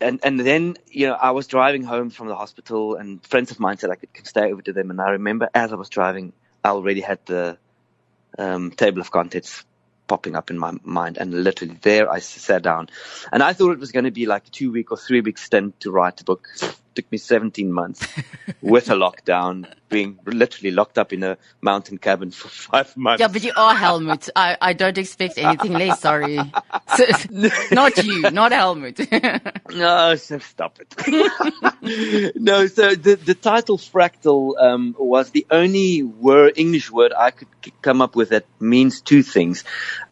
and 0.00 0.20
and 0.22 0.38
then 0.38 0.76
you 0.88 1.06
know 1.08 1.14
I 1.14 1.30
was 1.32 1.46
driving 1.46 1.82
home 1.82 2.10
from 2.10 2.28
the 2.28 2.36
hospital, 2.36 2.96
and 2.96 3.24
friends 3.24 3.50
of 3.50 3.60
mine 3.60 3.78
said 3.78 3.90
I 3.90 3.96
could 3.96 4.26
stay 4.26 4.52
over 4.52 4.62
to 4.62 4.72
them. 4.72 4.90
And 4.90 5.00
I 5.00 5.10
remember 5.10 5.48
as 5.54 5.72
I 5.72 5.76
was 5.76 5.88
driving, 5.88 6.32
I 6.64 6.70
already 6.70 7.00
had 7.00 7.18
the 7.26 7.58
um, 8.38 8.70
table 8.70 9.00
of 9.00 9.10
contents 9.10 9.64
popping 10.06 10.36
up 10.36 10.50
in 10.50 10.58
my 10.58 10.72
mind. 10.84 11.18
And 11.18 11.32
literally 11.44 11.78
there 11.82 12.10
I 12.10 12.20
sat 12.20 12.62
down 12.62 12.88
and 13.32 13.42
I 13.42 13.52
thought 13.52 13.72
it 13.72 13.78
was 13.78 13.92
going 13.92 14.04
to 14.04 14.10
be 14.10 14.26
like 14.26 14.46
a 14.46 14.50
two 14.50 14.70
week 14.70 14.92
or 14.92 14.96
three 14.96 15.20
week 15.20 15.38
stint 15.38 15.80
to 15.80 15.90
write 15.90 16.20
a 16.20 16.24
book. 16.24 16.48
Took 16.96 17.12
me 17.12 17.18
17 17.18 17.70
months 17.70 18.06
with 18.62 18.88
a 18.88 18.94
lockdown, 18.94 19.70
being 19.90 20.18
literally 20.24 20.70
locked 20.70 20.96
up 20.96 21.12
in 21.12 21.22
a 21.22 21.36
mountain 21.60 21.98
cabin 21.98 22.30
for 22.30 22.48
five 22.72 22.96
months. 22.96 23.20
Yeah, 23.20 23.28
but 23.28 23.44
you 23.44 23.52
are 23.54 23.74
Helmut. 23.74 24.30
I, 24.34 24.56
I 24.60 24.72
don't 24.72 24.96
expect 24.96 25.36
anything 25.36 25.74
less. 25.74 26.00
Sorry. 26.00 26.40
So, 26.96 27.04
not 27.70 28.02
you, 28.02 28.30
not 28.30 28.52
Helmut. 28.52 28.98
no, 29.70 30.14
so 30.14 30.38
stop 30.38 30.78
it. 30.80 32.34
no, 32.34 32.66
so 32.66 32.94
the, 32.94 33.16
the 33.16 33.34
title 33.34 33.76
fractal 33.76 34.58
um, 34.58 34.96
was 34.98 35.30
the 35.30 35.46
only 35.50 36.02
word, 36.02 36.54
English 36.56 36.90
word 36.90 37.12
I 37.12 37.30
could 37.30 37.48
come 37.82 38.00
up 38.00 38.16
with 38.16 38.30
that 38.30 38.46
means 38.58 39.02
two 39.02 39.22
things. 39.22 39.64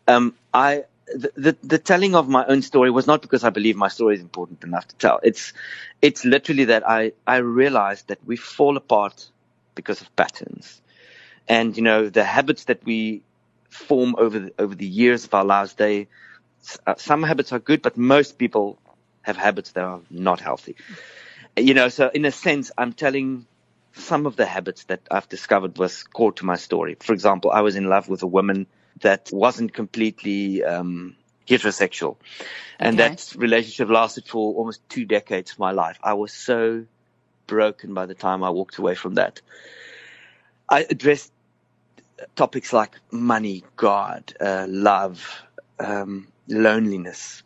Um, 0.07 0.35
I 0.53 0.85
the, 1.07 1.57
the, 1.63 1.79
telling 1.79 2.15
of 2.15 2.29
my 2.29 2.45
own 2.47 2.63
story 2.63 2.91
was 2.91 3.07
not 3.07 3.23
because 3.23 3.45
I 3.45 3.51
believe 3.51 3.77
my 3.77 3.89
story 3.89 4.15
is 4.17 4.21
important 4.21 4.65
enough 4.65 4.89
to 4.89 4.97
tell. 4.97 5.21
It's 5.23 5.53
it's 6.01 6.25
literally 6.25 6.67
that 6.67 6.89
I 6.89 7.13
I 7.27 7.37
realized 7.37 8.09
that 8.09 8.19
we 8.25 8.37
fall 8.37 8.77
apart 8.77 9.29
because 9.75 10.01
of 10.01 10.15
patterns, 10.17 10.81
and 11.49 11.77
you 11.77 11.83
know 11.83 12.09
the 12.09 12.25
habits 12.25 12.65
that 12.65 12.85
we 12.85 13.23
form 13.69 14.15
over 14.19 14.39
the, 14.39 14.55
over 14.59 14.75
the 14.75 14.87
years 14.87 15.25
of 15.25 15.35
our 15.35 15.45
lives. 15.45 15.75
They 15.75 16.09
uh, 16.87 16.95
some 16.97 17.23
habits 17.23 17.53
are 17.53 17.59
good, 17.59 17.83
but 17.83 17.97
most 17.97 18.39
people 18.39 18.79
have 19.23 19.37
habits 19.37 19.73
that 19.73 19.85
are 19.85 20.01
not 20.11 20.41
healthy. 20.41 20.77
You 21.57 21.75
know, 21.75 21.89
so 21.89 22.09
in 22.09 22.25
a 22.25 22.33
sense, 22.33 22.71
I'm 22.77 22.93
telling 22.93 23.47
some 23.93 24.27
of 24.27 24.37
the 24.37 24.47
habits 24.47 24.85
that 24.85 25.01
I've 25.11 25.29
discovered 25.29 25.79
was 25.79 26.03
core 26.03 26.33
to 26.33 26.45
my 26.45 26.57
story. 26.57 26.97
For 27.01 27.13
example, 27.13 27.51
I 27.51 27.61
was 27.61 27.77
in 27.77 27.89
love 27.89 28.09
with 28.09 28.23
a 28.23 28.27
woman 28.27 28.67
that 29.01 29.31
wasn't 29.33 29.73
completely 29.73 30.65
um, 30.65 31.17
heterosexual. 31.49 32.17
And 32.79 33.01
okay. 33.01 33.11
that 33.11 33.35
relationship 33.37 33.89
lasted 33.89 34.27
for 34.27 34.55
almost 34.55 34.89
two 34.89 35.05
decades 35.05 35.53
of 35.53 35.59
my 35.59 35.73
life. 35.73 35.99
I 36.03 36.15
was 36.15 36.33
so 36.33 36.85
broken 37.47 37.95
by 37.95 38.07
the 38.07 38.15
time 38.15 38.43
I 38.43 38.51
walked 38.51 38.79
away 38.79 38.95
from 38.95 39.15
that. 39.15 39.41
I 40.69 40.87
addressed 40.89 41.33
topics 42.37 42.73
like 42.73 42.93
money, 43.11 43.65
God, 43.77 44.35
uh, 44.41 44.67
love, 44.69 45.43
um, 45.79 46.29
loneliness, 46.49 47.43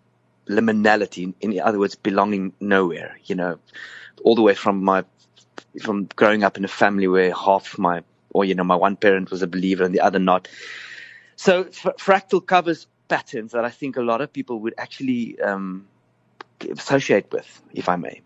liminality. 0.49 1.35
In 1.41 1.59
other 1.61 1.79
words, 1.79 1.95
belonging 1.95 2.53
nowhere, 2.61 3.19
you 3.25 3.35
know, 3.35 3.59
all 4.25 4.35
the 4.35 4.43
way 4.43 4.55
from 4.55 4.83
my, 4.83 5.05
from 5.83 6.09
growing 6.17 6.45
up 6.45 6.57
in 6.57 6.65
a 6.65 6.69
family 6.69 7.09
where 7.09 7.35
half 7.35 7.79
my, 7.79 8.03
or, 8.31 8.45
you 8.45 8.55
know, 8.55 8.65
my 8.65 8.77
one 8.77 8.97
parent 8.97 9.31
was 9.31 9.43
a 9.43 9.47
believer 9.47 9.85
and 9.85 9.95
the 9.95 10.01
other 10.01 10.19
not 10.19 10.49
so 11.39 11.63
f- 11.63 11.97
fractal 11.99 12.45
covers 12.45 12.89
patterns 13.07 13.53
that 13.53 13.65
I 13.65 13.71
think 13.71 13.97
a 13.97 14.03
lot 14.03 14.21
of 14.21 14.33
people 14.33 14.59
would 14.61 14.75
actually 14.77 15.41
um, 15.41 15.87
associate 16.69 17.31
with, 17.31 17.63
if 17.73 17.89
I 17.89 17.95
may. 17.95 18.23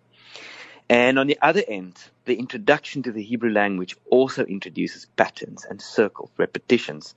And 0.88 1.18
on 1.18 1.26
the 1.26 1.38
other 1.42 1.62
end, 1.68 2.02
the 2.24 2.36
introduction 2.36 3.02
to 3.02 3.12
the 3.12 3.22
Hebrew 3.22 3.50
language 3.50 3.96
also 4.08 4.44
introduces 4.44 5.04
patterns 5.04 5.66
and 5.68 5.80
circles, 5.80 6.30
repetitions, 6.38 7.14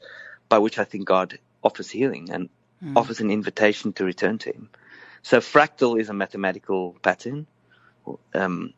by 0.50 0.58
which 0.58 0.78
I 0.80 0.84
think 0.84 1.06
God 1.06 1.40
offers 1.64 1.90
healing 1.90 2.30
and 2.30 2.50
mm. 2.84 2.98
offers 2.98 3.22
an 3.22 3.32
invitation 3.32 3.94
to 3.94 4.04
return 4.04 4.38
to 4.40 4.52
Him. 4.52 4.70
So 5.22 5.40
fractal 5.40 5.98
is 5.98 6.10
a 6.10 6.14
mathematical 6.14 6.98
pattern. 7.04 7.48
Um, 8.34 8.74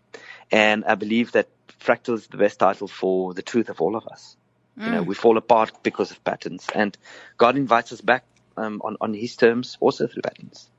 and 0.52 0.86
I 0.86 0.94
believe 0.94 1.32
that 1.32 1.50
fractal 1.80 2.14
is 2.14 2.28
the 2.28 2.38
best 2.38 2.60
title 2.60 2.88
for 2.88 3.34
the 3.34 3.42
truth 3.42 3.70
of 3.70 3.82
all 3.82 3.96
of 3.96 4.06
us. 4.06 4.38
Mm. 4.78 4.86
You 4.86 4.92
know, 4.92 5.04
mm. 5.04 5.08
we 5.08 5.16
fall 5.16 5.38
apart 5.38 5.84
because 5.84 6.12
of 6.12 6.24
patterns, 6.24 6.68
and 6.74 6.98
God 7.38 7.58
invites 7.58 7.92
us 7.92 8.02
back 8.02 8.24
um, 8.56 8.82
on 8.84 8.98
on 9.02 9.14
His 9.14 9.36
terms, 9.36 9.78
also 9.80 10.08
through 10.08 10.22
patterns. 10.22 10.70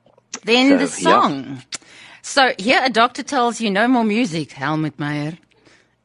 Then 0.43 0.69
so, 0.69 0.77
the 0.77 0.87
song. 0.87 1.45
Yeah. 1.45 1.79
So 2.21 2.53
here, 2.57 2.81
a 2.83 2.89
doctor 2.89 3.23
tells 3.23 3.61
you 3.61 3.69
no 3.69 3.87
more 3.87 4.03
music, 4.03 4.51
Helmut 4.51 4.97
Meijer, 4.97 5.37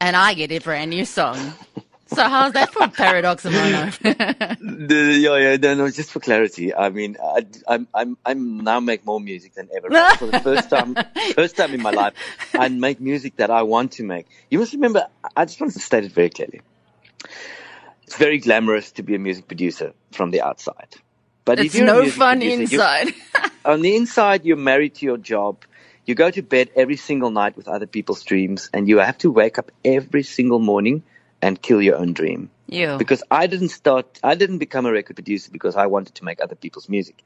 and 0.01 0.17
I 0.17 0.35
get 0.35 0.51
a 0.53 0.59
brand 0.59 0.91
new 0.91 1.05
song. 1.05 1.55
So 2.07 2.23
how's 2.23 2.53
that 2.53 2.73
for 2.73 2.87
paradox 2.89 3.45
my 3.45 3.71
life? 3.71 3.99
the, 4.01 5.19
yeah, 5.21 5.37
yeah, 5.37 5.57
no, 5.57 5.75
no, 5.75 5.91
just 5.91 6.13
for 6.13 6.21
clarity. 6.21 6.73
I 6.73 6.91
mean, 6.91 7.17
I, 7.21 7.47
I'm, 7.67 7.89
I'm, 7.93 8.17
I'm 8.25 8.59
now 8.59 8.79
make 8.79 9.05
more 9.05 9.21
music 9.21 9.55
than 9.55 9.69
ever. 9.75 9.89
for 10.17 10.27
the 10.27 10.39
first 10.41 10.71
time, 10.71 10.97
first 11.35 11.57
time 11.57 11.75
in 11.75 11.83
my 11.83 11.91
life, 11.91 12.15
I 12.55 12.69
make 12.69 13.01
music 13.01 13.37
that 13.37 13.51
I 13.51 13.63
want 13.63 13.93
to 13.93 14.05
make. 14.05 14.27
You 14.51 14.61
must 14.61 14.75
remember, 14.75 15.09
I 15.37 15.45
just 15.45 15.61
want 15.61 15.73
to 15.73 15.81
state 15.81 16.05
it 16.05 16.13
very 16.13 16.31
clearly 16.31 16.61
it's 18.05 18.17
very 18.17 18.39
glamorous 18.39 18.93
to 18.93 19.03
be 19.03 19.15
a 19.15 19.19
music 19.19 19.47
producer 19.47 19.93
from 20.13 20.31
the 20.31 20.43
outside. 20.43 20.95
But 21.45 21.59
it's 21.59 21.75
no 21.75 22.09
fun 22.09 22.41
producer, 22.41 22.63
inside. 22.63 23.15
on 23.65 23.83
the 23.83 23.97
inside, 23.97 24.45
you're 24.45 24.57
married 24.57 24.95
to 24.97 25.07
your 25.07 25.19
job. 25.19 25.65
You 26.07 26.15
go 26.15 26.31
to 26.31 26.43
bed 26.43 26.71
every 26.77 26.97
single 26.97 27.31
night 27.31 27.57
with 27.57 27.69
other 27.69 27.87
people's 27.87 28.23
dreams, 28.23 28.71
and 28.73 28.89
you 28.89 28.99
have 28.99 29.19
to 29.19 29.31
wake 29.31 29.59
up 29.59 29.71
every 29.85 30.23
single 30.23 30.59
morning 30.59 31.03
and 31.41 31.61
kill 31.61 31.81
your 31.81 31.97
own 31.97 32.13
dream. 32.13 32.51
Yeah. 32.67 32.97
Because 32.97 33.23
I 33.31 33.47
didn't 33.47 33.69
start, 33.69 34.19
I 34.23 34.35
didn't 34.35 34.59
become 34.59 34.87
a 34.87 34.93
record 34.93 35.17
producer 35.17 35.51
because 35.51 35.77
I 35.77 35.87
wanted 35.87 36.15
to 36.17 36.25
make 36.25 36.43
other 36.43 36.55
people's 36.55 36.89
music. 36.89 37.23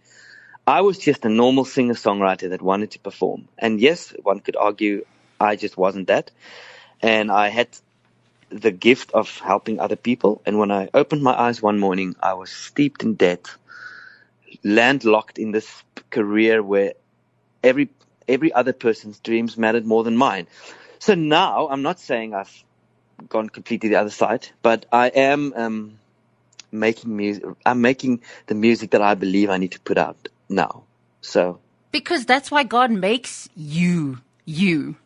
I 0.66 0.80
was 0.82 0.98
just 0.98 1.24
a 1.24 1.28
normal 1.28 1.64
singer 1.64 1.94
songwriter 1.94 2.50
that 2.50 2.60
wanted 2.60 2.90
to 2.92 2.98
perform. 2.98 3.48
And 3.56 3.80
yes, 3.80 4.12
one 4.22 4.40
could 4.40 4.56
argue 4.56 5.04
I 5.40 5.56
just 5.56 5.76
wasn't 5.76 6.08
that. 6.08 6.30
And 7.00 7.30
I 7.30 7.48
had 7.48 7.68
the 8.50 8.70
gift 8.70 9.12
of 9.12 9.38
helping 9.38 9.80
other 9.80 9.96
people. 9.96 10.42
And 10.46 10.58
when 10.58 10.70
I 10.70 10.88
opened 10.94 11.22
my 11.22 11.38
eyes 11.38 11.62
one 11.62 11.78
morning, 11.78 12.16
I 12.22 12.34
was 12.34 12.50
steeped 12.50 13.02
in 13.02 13.14
debt, 13.14 13.48
landlocked 14.64 15.38
in 15.38 15.52
this 15.52 15.82
career 16.10 16.62
where 16.62 16.94
every 17.62 17.88
every 18.26 18.52
other 18.52 18.72
person's 18.72 19.18
dreams 19.20 19.56
mattered 19.56 19.86
more 19.86 20.04
than 20.04 20.16
mine. 20.16 20.46
So 20.98 21.14
now 21.14 21.68
I'm 21.68 21.82
not 21.82 21.98
saying 21.98 22.34
I've 22.34 22.64
gone 23.28 23.48
completely 23.48 23.88
the 23.88 23.96
other 23.96 24.10
side, 24.10 24.48
but 24.62 24.86
I 24.92 25.08
am 25.08 25.52
um, 25.56 25.98
making 26.70 27.16
music. 27.16 27.44
I'm 27.64 27.80
making 27.80 28.22
the 28.46 28.54
music 28.54 28.90
that 28.90 29.02
I 29.02 29.14
believe 29.14 29.50
I 29.50 29.58
need 29.58 29.72
to 29.72 29.80
put 29.80 29.98
out 29.98 30.28
now. 30.48 30.84
So 31.20 31.60
because 31.92 32.26
that's 32.26 32.50
why 32.50 32.64
God 32.64 32.90
makes 32.90 33.48
you 33.56 34.20
you 34.44 34.96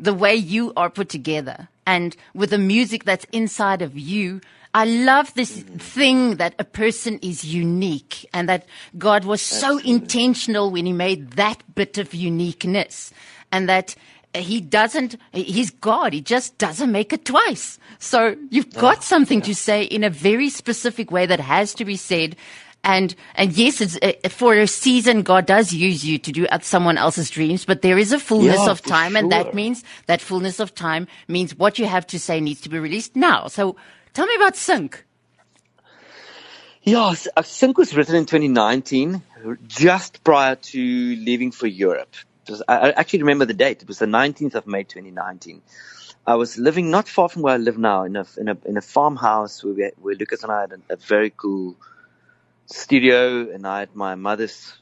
the 0.00 0.14
way 0.14 0.34
you 0.34 0.72
are 0.76 0.90
put 0.90 1.08
together 1.08 1.68
and 1.86 2.16
with 2.34 2.50
the 2.50 2.58
music 2.58 3.04
that's 3.04 3.26
inside 3.32 3.82
of 3.82 3.98
you. 3.98 4.40
I 4.72 4.84
love 4.84 5.34
this 5.34 5.62
thing 5.78 6.36
that 6.36 6.54
a 6.58 6.64
person 6.64 7.18
is 7.22 7.44
unique 7.44 8.28
and 8.32 8.48
that 8.48 8.66
God 8.96 9.24
was 9.24 9.42
so 9.42 9.78
Absolutely. 9.78 9.90
intentional 9.90 10.70
when 10.70 10.86
he 10.86 10.92
made 10.92 11.32
that 11.32 11.62
bit 11.74 11.98
of 11.98 12.14
uniqueness 12.14 13.12
and 13.50 13.68
that 13.68 13.96
he 14.32 14.60
doesn't, 14.60 15.16
he's 15.32 15.70
God. 15.70 16.12
He 16.12 16.20
just 16.20 16.56
doesn't 16.58 16.92
make 16.92 17.12
it 17.12 17.24
twice. 17.24 17.80
So 17.98 18.36
you've 18.50 18.70
ah, 18.76 18.80
got 18.80 19.02
something 19.02 19.40
to 19.42 19.54
say 19.54 19.82
in 19.82 20.04
a 20.04 20.10
very 20.10 20.48
specific 20.48 21.10
way 21.10 21.26
that 21.26 21.40
has 21.40 21.74
to 21.74 21.84
be 21.84 21.96
said. 21.96 22.36
And, 22.82 23.14
and 23.34 23.52
yes, 23.52 23.80
it's 23.80 23.98
uh, 24.02 24.28
for 24.30 24.54
a 24.54 24.66
season, 24.66 25.22
God 25.22 25.46
does 25.46 25.72
use 25.72 26.04
you 26.04 26.18
to 26.18 26.32
do 26.32 26.46
at 26.46 26.64
someone 26.64 26.96
else's 26.96 27.28
dreams, 27.28 27.64
but 27.64 27.82
there 27.82 27.98
is 27.98 28.12
a 28.12 28.18
fullness 28.18 28.58
yeah, 28.58 28.70
of 28.70 28.80
time. 28.80 29.12
Sure. 29.12 29.18
And 29.18 29.32
that 29.32 29.54
means 29.54 29.84
that 30.06 30.20
fullness 30.20 30.60
of 30.60 30.74
time 30.74 31.06
means 31.28 31.54
what 31.54 31.78
you 31.78 31.86
have 31.86 32.06
to 32.08 32.18
say 32.18 32.40
needs 32.40 32.60
to 32.62 32.68
be 32.68 32.78
released 32.78 33.16
now. 33.16 33.48
So 33.48 33.76
tell 34.14 34.26
me 34.26 34.34
about 34.36 34.56
Sink. 34.56 35.04
Yeah, 36.82 37.14
uh, 37.36 37.42
Sink 37.42 37.76
was 37.76 37.94
written 37.94 38.16
in 38.16 38.24
2019, 38.24 39.22
just 39.66 40.24
prior 40.24 40.56
to 40.56 40.80
leaving 40.80 41.52
for 41.52 41.66
Europe. 41.66 42.14
Was, 42.48 42.62
I 42.66 42.92
actually 42.92 43.20
remember 43.20 43.44
the 43.44 43.54
date. 43.54 43.82
It 43.82 43.88
was 43.88 43.98
the 43.98 44.06
19th 44.06 44.54
of 44.54 44.66
May 44.66 44.84
2019. 44.84 45.60
I 46.26 46.36
was 46.36 46.56
living 46.56 46.90
not 46.90 47.06
far 47.06 47.28
from 47.28 47.42
where 47.42 47.54
I 47.54 47.58
live 47.58 47.76
now, 47.76 48.04
in 48.04 48.16
a 48.16 48.26
in 48.38 48.48
a 48.48 48.56
in 48.64 48.76
a 48.76 48.80
farmhouse 48.80 49.62
where, 49.62 49.74
we, 49.74 49.90
where 50.00 50.14
Lucas 50.14 50.42
and 50.42 50.52
I 50.52 50.62
had 50.62 50.72
a, 50.72 50.94
a 50.94 50.96
very 50.96 51.30
cool 51.30 51.76
studio 52.72 53.50
and 53.50 53.66
I 53.66 53.80
had 53.80 53.94
my 53.94 54.14
mother's 54.14 54.74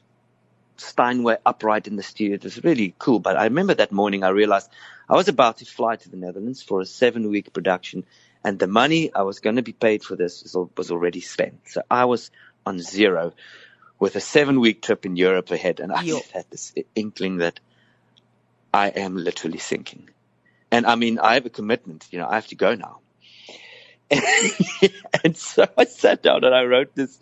Steinway 0.76 1.38
upright 1.44 1.88
in 1.88 1.96
the 1.96 2.02
studio. 2.02 2.34
It 2.34 2.44
was 2.44 2.62
really 2.62 2.94
cool. 2.98 3.18
But 3.18 3.36
I 3.36 3.44
remember 3.44 3.74
that 3.74 3.90
morning 3.90 4.22
I 4.22 4.28
realized 4.28 4.70
I 5.08 5.16
was 5.16 5.28
about 5.28 5.58
to 5.58 5.64
fly 5.64 5.96
to 5.96 6.08
the 6.08 6.16
Netherlands 6.16 6.62
for 6.62 6.80
a 6.80 6.86
seven 6.86 7.28
week 7.28 7.52
production 7.52 8.04
and 8.44 8.58
the 8.58 8.66
money 8.66 9.12
I 9.12 9.22
was 9.22 9.40
going 9.40 9.56
to 9.56 9.62
be 9.62 9.72
paid 9.72 10.04
for 10.04 10.16
this 10.16 10.54
was 10.54 10.90
already 10.90 11.20
spent. 11.20 11.60
So 11.66 11.82
I 11.90 12.04
was 12.04 12.30
on 12.64 12.78
zero 12.78 13.32
with 13.98 14.14
a 14.16 14.20
seven 14.20 14.60
week 14.60 14.82
trip 14.82 15.04
in 15.04 15.16
Europe 15.16 15.50
ahead. 15.50 15.80
And 15.80 15.92
I 15.92 16.04
just 16.04 16.30
had 16.30 16.44
this 16.50 16.72
inkling 16.94 17.38
that 17.38 17.58
I 18.72 18.88
am 18.88 19.16
literally 19.16 19.58
sinking. 19.58 20.10
And 20.70 20.86
I 20.86 20.94
mean, 20.94 21.18
I 21.18 21.34
have 21.34 21.46
a 21.46 21.50
commitment, 21.50 22.06
you 22.10 22.18
know, 22.18 22.28
I 22.28 22.34
have 22.34 22.46
to 22.48 22.54
go 22.54 22.74
now. 22.74 23.00
and 24.10 25.36
so 25.36 25.66
I 25.76 25.84
sat 25.84 26.22
down 26.22 26.44
and 26.44 26.54
I 26.54 26.62
wrote 26.64 26.94
this 26.94 27.18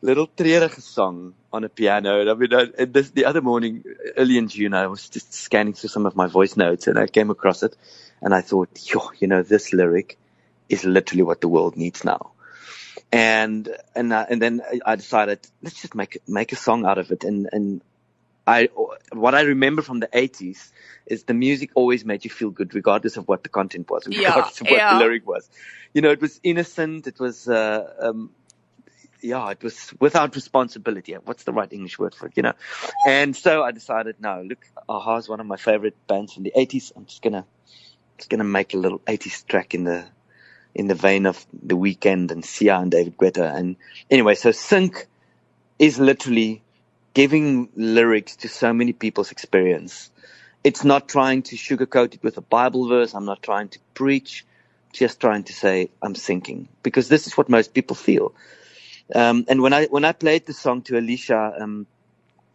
little 0.00 0.26
treurige 0.26 0.80
song 0.80 1.34
on 1.52 1.64
a 1.64 1.68
piano. 1.68 2.20
And 2.20 2.30
I 2.30 2.34
mean, 2.34 2.54
I, 2.54 2.84
this, 2.84 3.10
the 3.10 3.24
other 3.26 3.40
morning, 3.40 3.84
early 4.16 4.38
in 4.38 4.48
June, 4.48 4.74
I 4.74 4.86
was 4.86 5.08
just 5.08 5.32
scanning 5.34 5.74
through 5.74 5.90
some 5.90 6.06
of 6.06 6.16
my 6.16 6.26
voice 6.26 6.56
notes 6.56 6.86
and 6.86 6.98
I 6.98 7.06
came 7.06 7.30
across 7.30 7.62
it 7.62 7.76
and 8.20 8.34
I 8.34 8.40
thought, 8.40 8.70
yo, 8.82 9.10
you 9.18 9.28
know, 9.28 9.42
this 9.42 9.72
lyric 9.72 10.18
is 10.68 10.84
literally 10.84 11.22
what 11.22 11.40
the 11.40 11.48
world 11.48 11.76
needs 11.76 12.04
now. 12.04 12.32
and 13.12 13.68
and 13.94 14.12
uh, 14.12 14.26
and 14.28 14.40
then 14.40 14.62
I 14.86 14.96
decided 14.96 15.40
let's 15.62 15.80
just 15.80 15.94
make 15.94 16.18
make 16.26 16.52
a 16.52 16.56
song 16.56 16.86
out 16.86 16.98
of 16.98 17.10
it. 17.10 17.24
And 17.24 17.48
and 17.52 17.82
I 18.46 18.70
what 19.12 19.34
I 19.34 19.42
remember 19.42 19.82
from 19.82 20.00
the 20.00 20.08
80s 20.08 20.70
is 21.06 21.24
the 21.24 21.34
music 21.34 21.70
always 21.74 22.04
made 22.04 22.24
you 22.24 22.30
feel 22.30 22.50
good, 22.50 22.74
regardless 22.74 23.16
of 23.16 23.28
what 23.28 23.42
the 23.42 23.48
content 23.48 23.90
was, 23.90 24.06
regardless 24.06 24.60
yeah, 24.60 24.66
of 24.66 24.70
what 24.70 24.76
yeah. 24.78 24.94
the 24.94 24.98
lyric 25.00 25.26
was. 25.26 25.48
You 25.92 26.00
know, 26.00 26.10
it 26.10 26.20
was 26.20 26.40
innocent. 26.42 27.06
It 27.06 27.20
was. 27.20 27.48
Uh, 27.48 27.92
um, 28.00 28.30
yeah, 29.22 29.50
it 29.50 29.62
was 29.62 29.92
without 30.00 30.34
responsibility. 30.34 31.14
What's 31.14 31.44
the 31.44 31.52
right 31.52 31.72
English 31.72 31.98
word 31.98 32.14
for 32.14 32.26
it? 32.26 32.32
You 32.36 32.42
know, 32.42 32.54
and 33.06 33.34
so 33.36 33.62
I 33.62 33.70
decided, 33.70 34.16
no, 34.20 34.42
look, 34.46 34.66
a-ha 34.88 35.16
is 35.16 35.28
one 35.28 35.40
of 35.40 35.46
my 35.46 35.56
favorite 35.56 35.96
bands 36.06 36.34
from 36.34 36.42
the 36.42 36.52
80s. 36.56 36.92
I'm 36.96 37.06
just 37.06 37.22
gonna, 37.22 37.46
just 38.18 38.30
gonna 38.30 38.44
make 38.44 38.74
a 38.74 38.78
little 38.78 38.98
80s 39.00 39.46
track 39.46 39.74
in 39.74 39.84
the, 39.84 40.04
in 40.74 40.88
the 40.88 40.94
vein 40.94 41.26
of 41.26 41.44
The 41.52 41.76
Weeknd 41.76 42.30
and 42.30 42.44
Sia 42.44 42.76
and 42.78 42.90
David 42.90 43.16
Guetta. 43.16 43.54
And 43.54 43.76
anyway, 44.10 44.34
so 44.34 44.52
Sink 44.52 45.06
is 45.78 45.98
literally 45.98 46.62
giving 47.14 47.68
lyrics 47.76 48.36
to 48.36 48.48
so 48.48 48.72
many 48.72 48.92
people's 48.92 49.30
experience. 49.30 50.10
It's 50.64 50.84
not 50.84 51.08
trying 51.08 51.42
to 51.44 51.56
sugarcoat 51.56 52.14
it 52.14 52.22
with 52.22 52.36
a 52.38 52.42
Bible 52.42 52.88
verse. 52.88 53.14
I'm 53.14 53.24
not 53.24 53.42
trying 53.42 53.68
to 53.70 53.78
preach, 53.94 54.46
just 54.92 55.20
trying 55.20 55.44
to 55.44 55.52
say 55.52 55.90
I'm 56.00 56.14
sinking 56.14 56.68
because 56.82 57.08
this 57.08 57.26
is 57.26 57.36
what 57.36 57.48
most 57.48 57.74
people 57.74 57.96
feel. 57.96 58.34
Um, 59.14 59.44
and 59.48 59.62
when 59.62 59.72
I 59.72 59.86
when 59.86 60.04
I 60.04 60.12
played 60.12 60.46
the 60.46 60.52
song 60.54 60.82
to 60.82 60.98
Alicia, 60.98 61.54
um, 61.60 61.86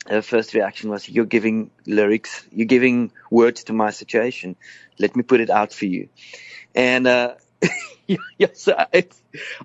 her 0.09 0.21
first 0.21 0.53
reaction 0.53 0.89
was, 0.89 1.09
"You're 1.09 1.25
giving 1.25 1.71
lyrics, 1.85 2.45
you're 2.51 2.67
giving 2.67 3.11
words 3.31 3.65
to 3.65 3.73
my 3.73 3.91
situation. 3.91 4.55
Let 4.99 5.15
me 5.15 5.23
put 5.23 5.41
it 5.41 5.49
out 5.49 5.73
for 5.73 5.85
you." 5.85 6.09
And 6.75 7.07
uh, 7.07 7.35
yeah, 8.07 8.47
so 8.53 8.75
I, 8.77 9.05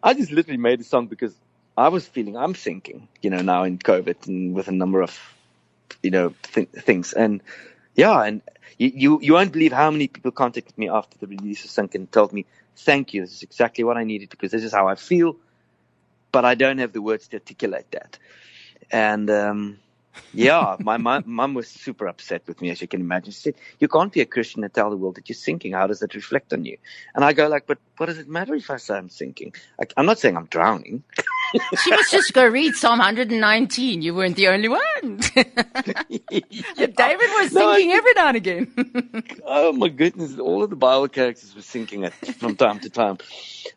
I 0.02 0.14
just 0.14 0.32
literally 0.32 0.58
made 0.58 0.80
the 0.80 0.84
song 0.84 1.06
because 1.08 1.34
I 1.76 1.88
was 1.88 2.06
feeling 2.06 2.36
I'm 2.36 2.54
thinking, 2.54 3.08
you 3.22 3.30
know, 3.30 3.42
now 3.42 3.64
in 3.64 3.78
COVID 3.78 4.26
and 4.28 4.54
with 4.54 4.68
a 4.68 4.72
number 4.72 5.02
of, 5.02 5.18
you 6.02 6.10
know, 6.10 6.34
th- 6.54 6.70
things. 6.70 7.12
And 7.12 7.42
yeah, 7.94 8.22
and 8.22 8.42
you, 8.78 8.92
you 8.94 9.20
you 9.22 9.32
won't 9.34 9.52
believe 9.52 9.72
how 9.72 9.90
many 9.90 10.08
people 10.08 10.32
contacted 10.32 10.76
me 10.78 10.88
after 10.88 11.18
the 11.18 11.26
release 11.26 11.64
of 11.64 11.70
Sink 11.70 11.94
and 11.94 12.10
told 12.12 12.32
me, 12.32 12.46
"Thank 12.76 13.14
you, 13.14 13.22
this 13.22 13.32
is 13.34 13.42
exactly 13.42 13.84
what 13.84 13.96
I 13.96 14.04
needed 14.04 14.30
because 14.30 14.52
this 14.52 14.64
is 14.64 14.72
how 14.72 14.88
I 14.88 14.96
feel." 14.96 15.36
But 16.32 16.44
I 16.44 16.54
don't 16.54 16.78
have 16.78 16.92
the 16.92 17.02
words 17.02 17.28
to 17.28 17.36
articulate 17.36 17.90
that. 17.92 18.18
And 18.90 19.30
um, 19.30 19.78
yeah, 20.32 20.76
my 20.80 20.96
mum 20.96 21.54
was 21.54 21.68
super 21.68 22.06
upset 22.06 22.42
with 22.46 22.60
me, 22.60 22.70
as 22.70 22.80
you 22.80 22.88
can 22.88 23.00
imagine. 23.00 23.32
She 23.32 23.40
said, 23.40 23.54
"You 23.78 23.88
can't 23.88 24.12
be 24.12 24.20
a 24.20 24.26
Christian 24.26 24.64
and 24.64 24.72
tell 24.72 24.90
the 24.90 24.96
world 24.96 25.16
that 25.16 25.28
you're 25.28 25.36
sinking. 25.36 25.72
How 25.72 25.86
does 25.86 26.00
that 26.00 26.14
reflect 26.14 26.52
on 26.52 26.64
you?" 26.64 26.78
And 27.14 27.24
I 27.24 27.32
go 27.32 27.48
like, 27.48 27.66
"But 27.66 27.78
what 27.98 28.06
does 28.06 28.18
it 28.18 28.28
matter 28.28 28.54
if 28.54 28.70
I 28.70 28.78
say 28.78 28.96
I'm 28.96 29.10
sinking? 29.10 29.54
I, 29.80 29.84
I'm 29.96 30.06
not 30.06 30.18
saying 30.18 30.36
I'm 30.36 30.46
drowning." 30.46 31.04
she 31.82 31.90
must 31.90 32.10
just 32.10 32.32
go 32.32 32.46
read 32.46 32.74
Psalm 32.74 32.98
119. 32.98 34.02
You 34.02 34.14
weren't 34.14 34.36
the 34.36 34.48
only 34.48 34.68
one. 34.68 35.20
yeah. 35.34 35.42
David 36.86 36.96
was 36.96 37.52
no, 37.52 37.72
sinking 37.72 37.92
I, 37.92 37.96
every 37.96 38.12
now 38.14 38.28
and 38.28 38.36
again. 38.36 39.24
oh 39.44 39.72
my 39.72 39.88
goodness! 39.88 40.38
All 40.38 40.62
of 40.62 40.70
the 40.70 40.76
Bible 40.76 41.08
characters 41.08 41.54
were 41.54 41.62
sinking 41.62 42.04
it 42.04 42.12
from 42.12 42.56
time 42.56 42.80
to 42.80 42.90
time. 42.90 43.18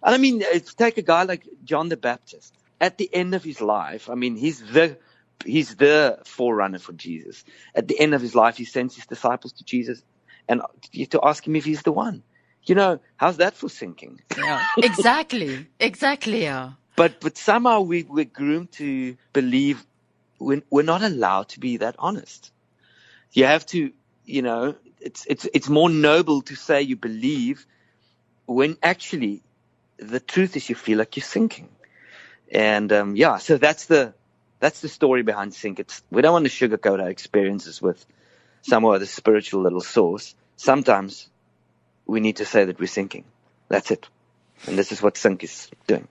And 0.03 0.15
I 0.15 0.17
mean, 0.17 0.43
take 0.77 0.97
a 0.97 1.01
guy 1.01 1.23
like 1.23 1.47
John 1.63 1.89
the 1.89 1.97
Baptist. 1.97 2.53
At 2.81 2.97
the 2.97 3.09
end 3.13 3.33
of 3.33 3.43
his 3.43 3.61
life, 3.61 4.09
I 4.09 4.15
mean, 4.15 4.35
he's 4.35 4.59
the 4.61 4.97
he's 5.45 5.75
the 5.75 6.19
forerunner 6.25 6.79
for 6.79 6.93
Jesus. 6.93 7.45
At 7.73 7.87
the 7.87 7.97
end 7.99 8.13
of 8.13 8.21
his 8.21 8.35
life, 8.35 8.57
he 8.57 8.65
sends 8.65 8.95
his 8.95 9.05
disciples 9.05 9.53
to 9.53 9.63
Jesus 9.63 10.03
and 10.49 10.61
to 11.09 11.19
ask 11.23 11.47
him 11.47 11.55
if 11.55 11.65
he's 11.65 11.83
the 11.83 11.91
one. 11.91 12.23
You 12.63 12.75
know, 12.75 12.99
how's 13.15 13.37
that 13.37 13.53
for 13.53 13.69
sinking? 13.69 14.21
Yeah, 14.37 14.65
exactly, 14.77 15.67
exactly. 15.79 16.43
Yeah. 16.43 16.73
But 16.95 17.19
but 17.19 17.37
somehow 17.37 17.81
we 17.81 18.03
we're 18.03 18.25
groomed 18.25 18.71
to 18.73 19.17
believe 19.33 19.85
we're, 20.39 20.63
we're 20.69 20.83
not 20.83 21.01
allowed 21.03 21.49
to 21.49 21.59
be 21.59 21.77
that 21.77 21.95
honest. 21.99 22.51
You 23.31 23.45
have 23.45 23.65
to, 23.67 23.91
you 24.25 24.41
know, 24.41 24.75
it's 25.01 25.25
it's 25.27 25.47
it's 25.53 25.69
more 25.69 25.89
noble 25.89 26.41
to 26.43 26.55
say 26.55 26.81
you 26.81 26.95
believe 26.95 27.65
when 28.45 28.77
actually 28.81 29.43
the 29.97 30.19
truth 30.19 30.55
is 30.55 30.69
you 30.69 30.75
feel 30.75 30.97
like 30.97 31.17
you're 31.17 31.23
sinking. 31.23 31.69
And 32.51 32.91
um, 32.93 33.15
yeah, 33.15 33.37
so 33.37 33.57
that's 33.57 33.85
the 33.85 34.13
that's 34.59 34.81
the 34.81 34.89
story 34.89 35.23
behind 35.23 35.53
Sink. 35.53 35.79
It's 35.79 36.03
we 36.09 36.21
don't 36.21 36.33
want 36.33 36.45
to 36.45 36.51
sugarcoat 36.51 37.01
our 37.01 37.09
experiences 37.09 37.81
with 37.81 38.05
some 38.61 38.85
other 38.85 39.05
spiritual 39.05 39.61
little 39.61 39.81
source. 39.81 40.35
Sometimes 40.55 41.27
we 42.05 42.19
need 42.19 42.37
to 42.37 42.45
say 42.45 42.65
that 42.65 42.79
we're 42.79 42.87
sinking. 42.87 43.25
That's 43.67 43.91
it. 43.91 44.07
And 44.67 44.77
this 44.77 44.91
is 44.91 45.01
what 45.01 45.17
Sink 45.17 45.43
is 45.43 45.69
doing. 45.87 46.07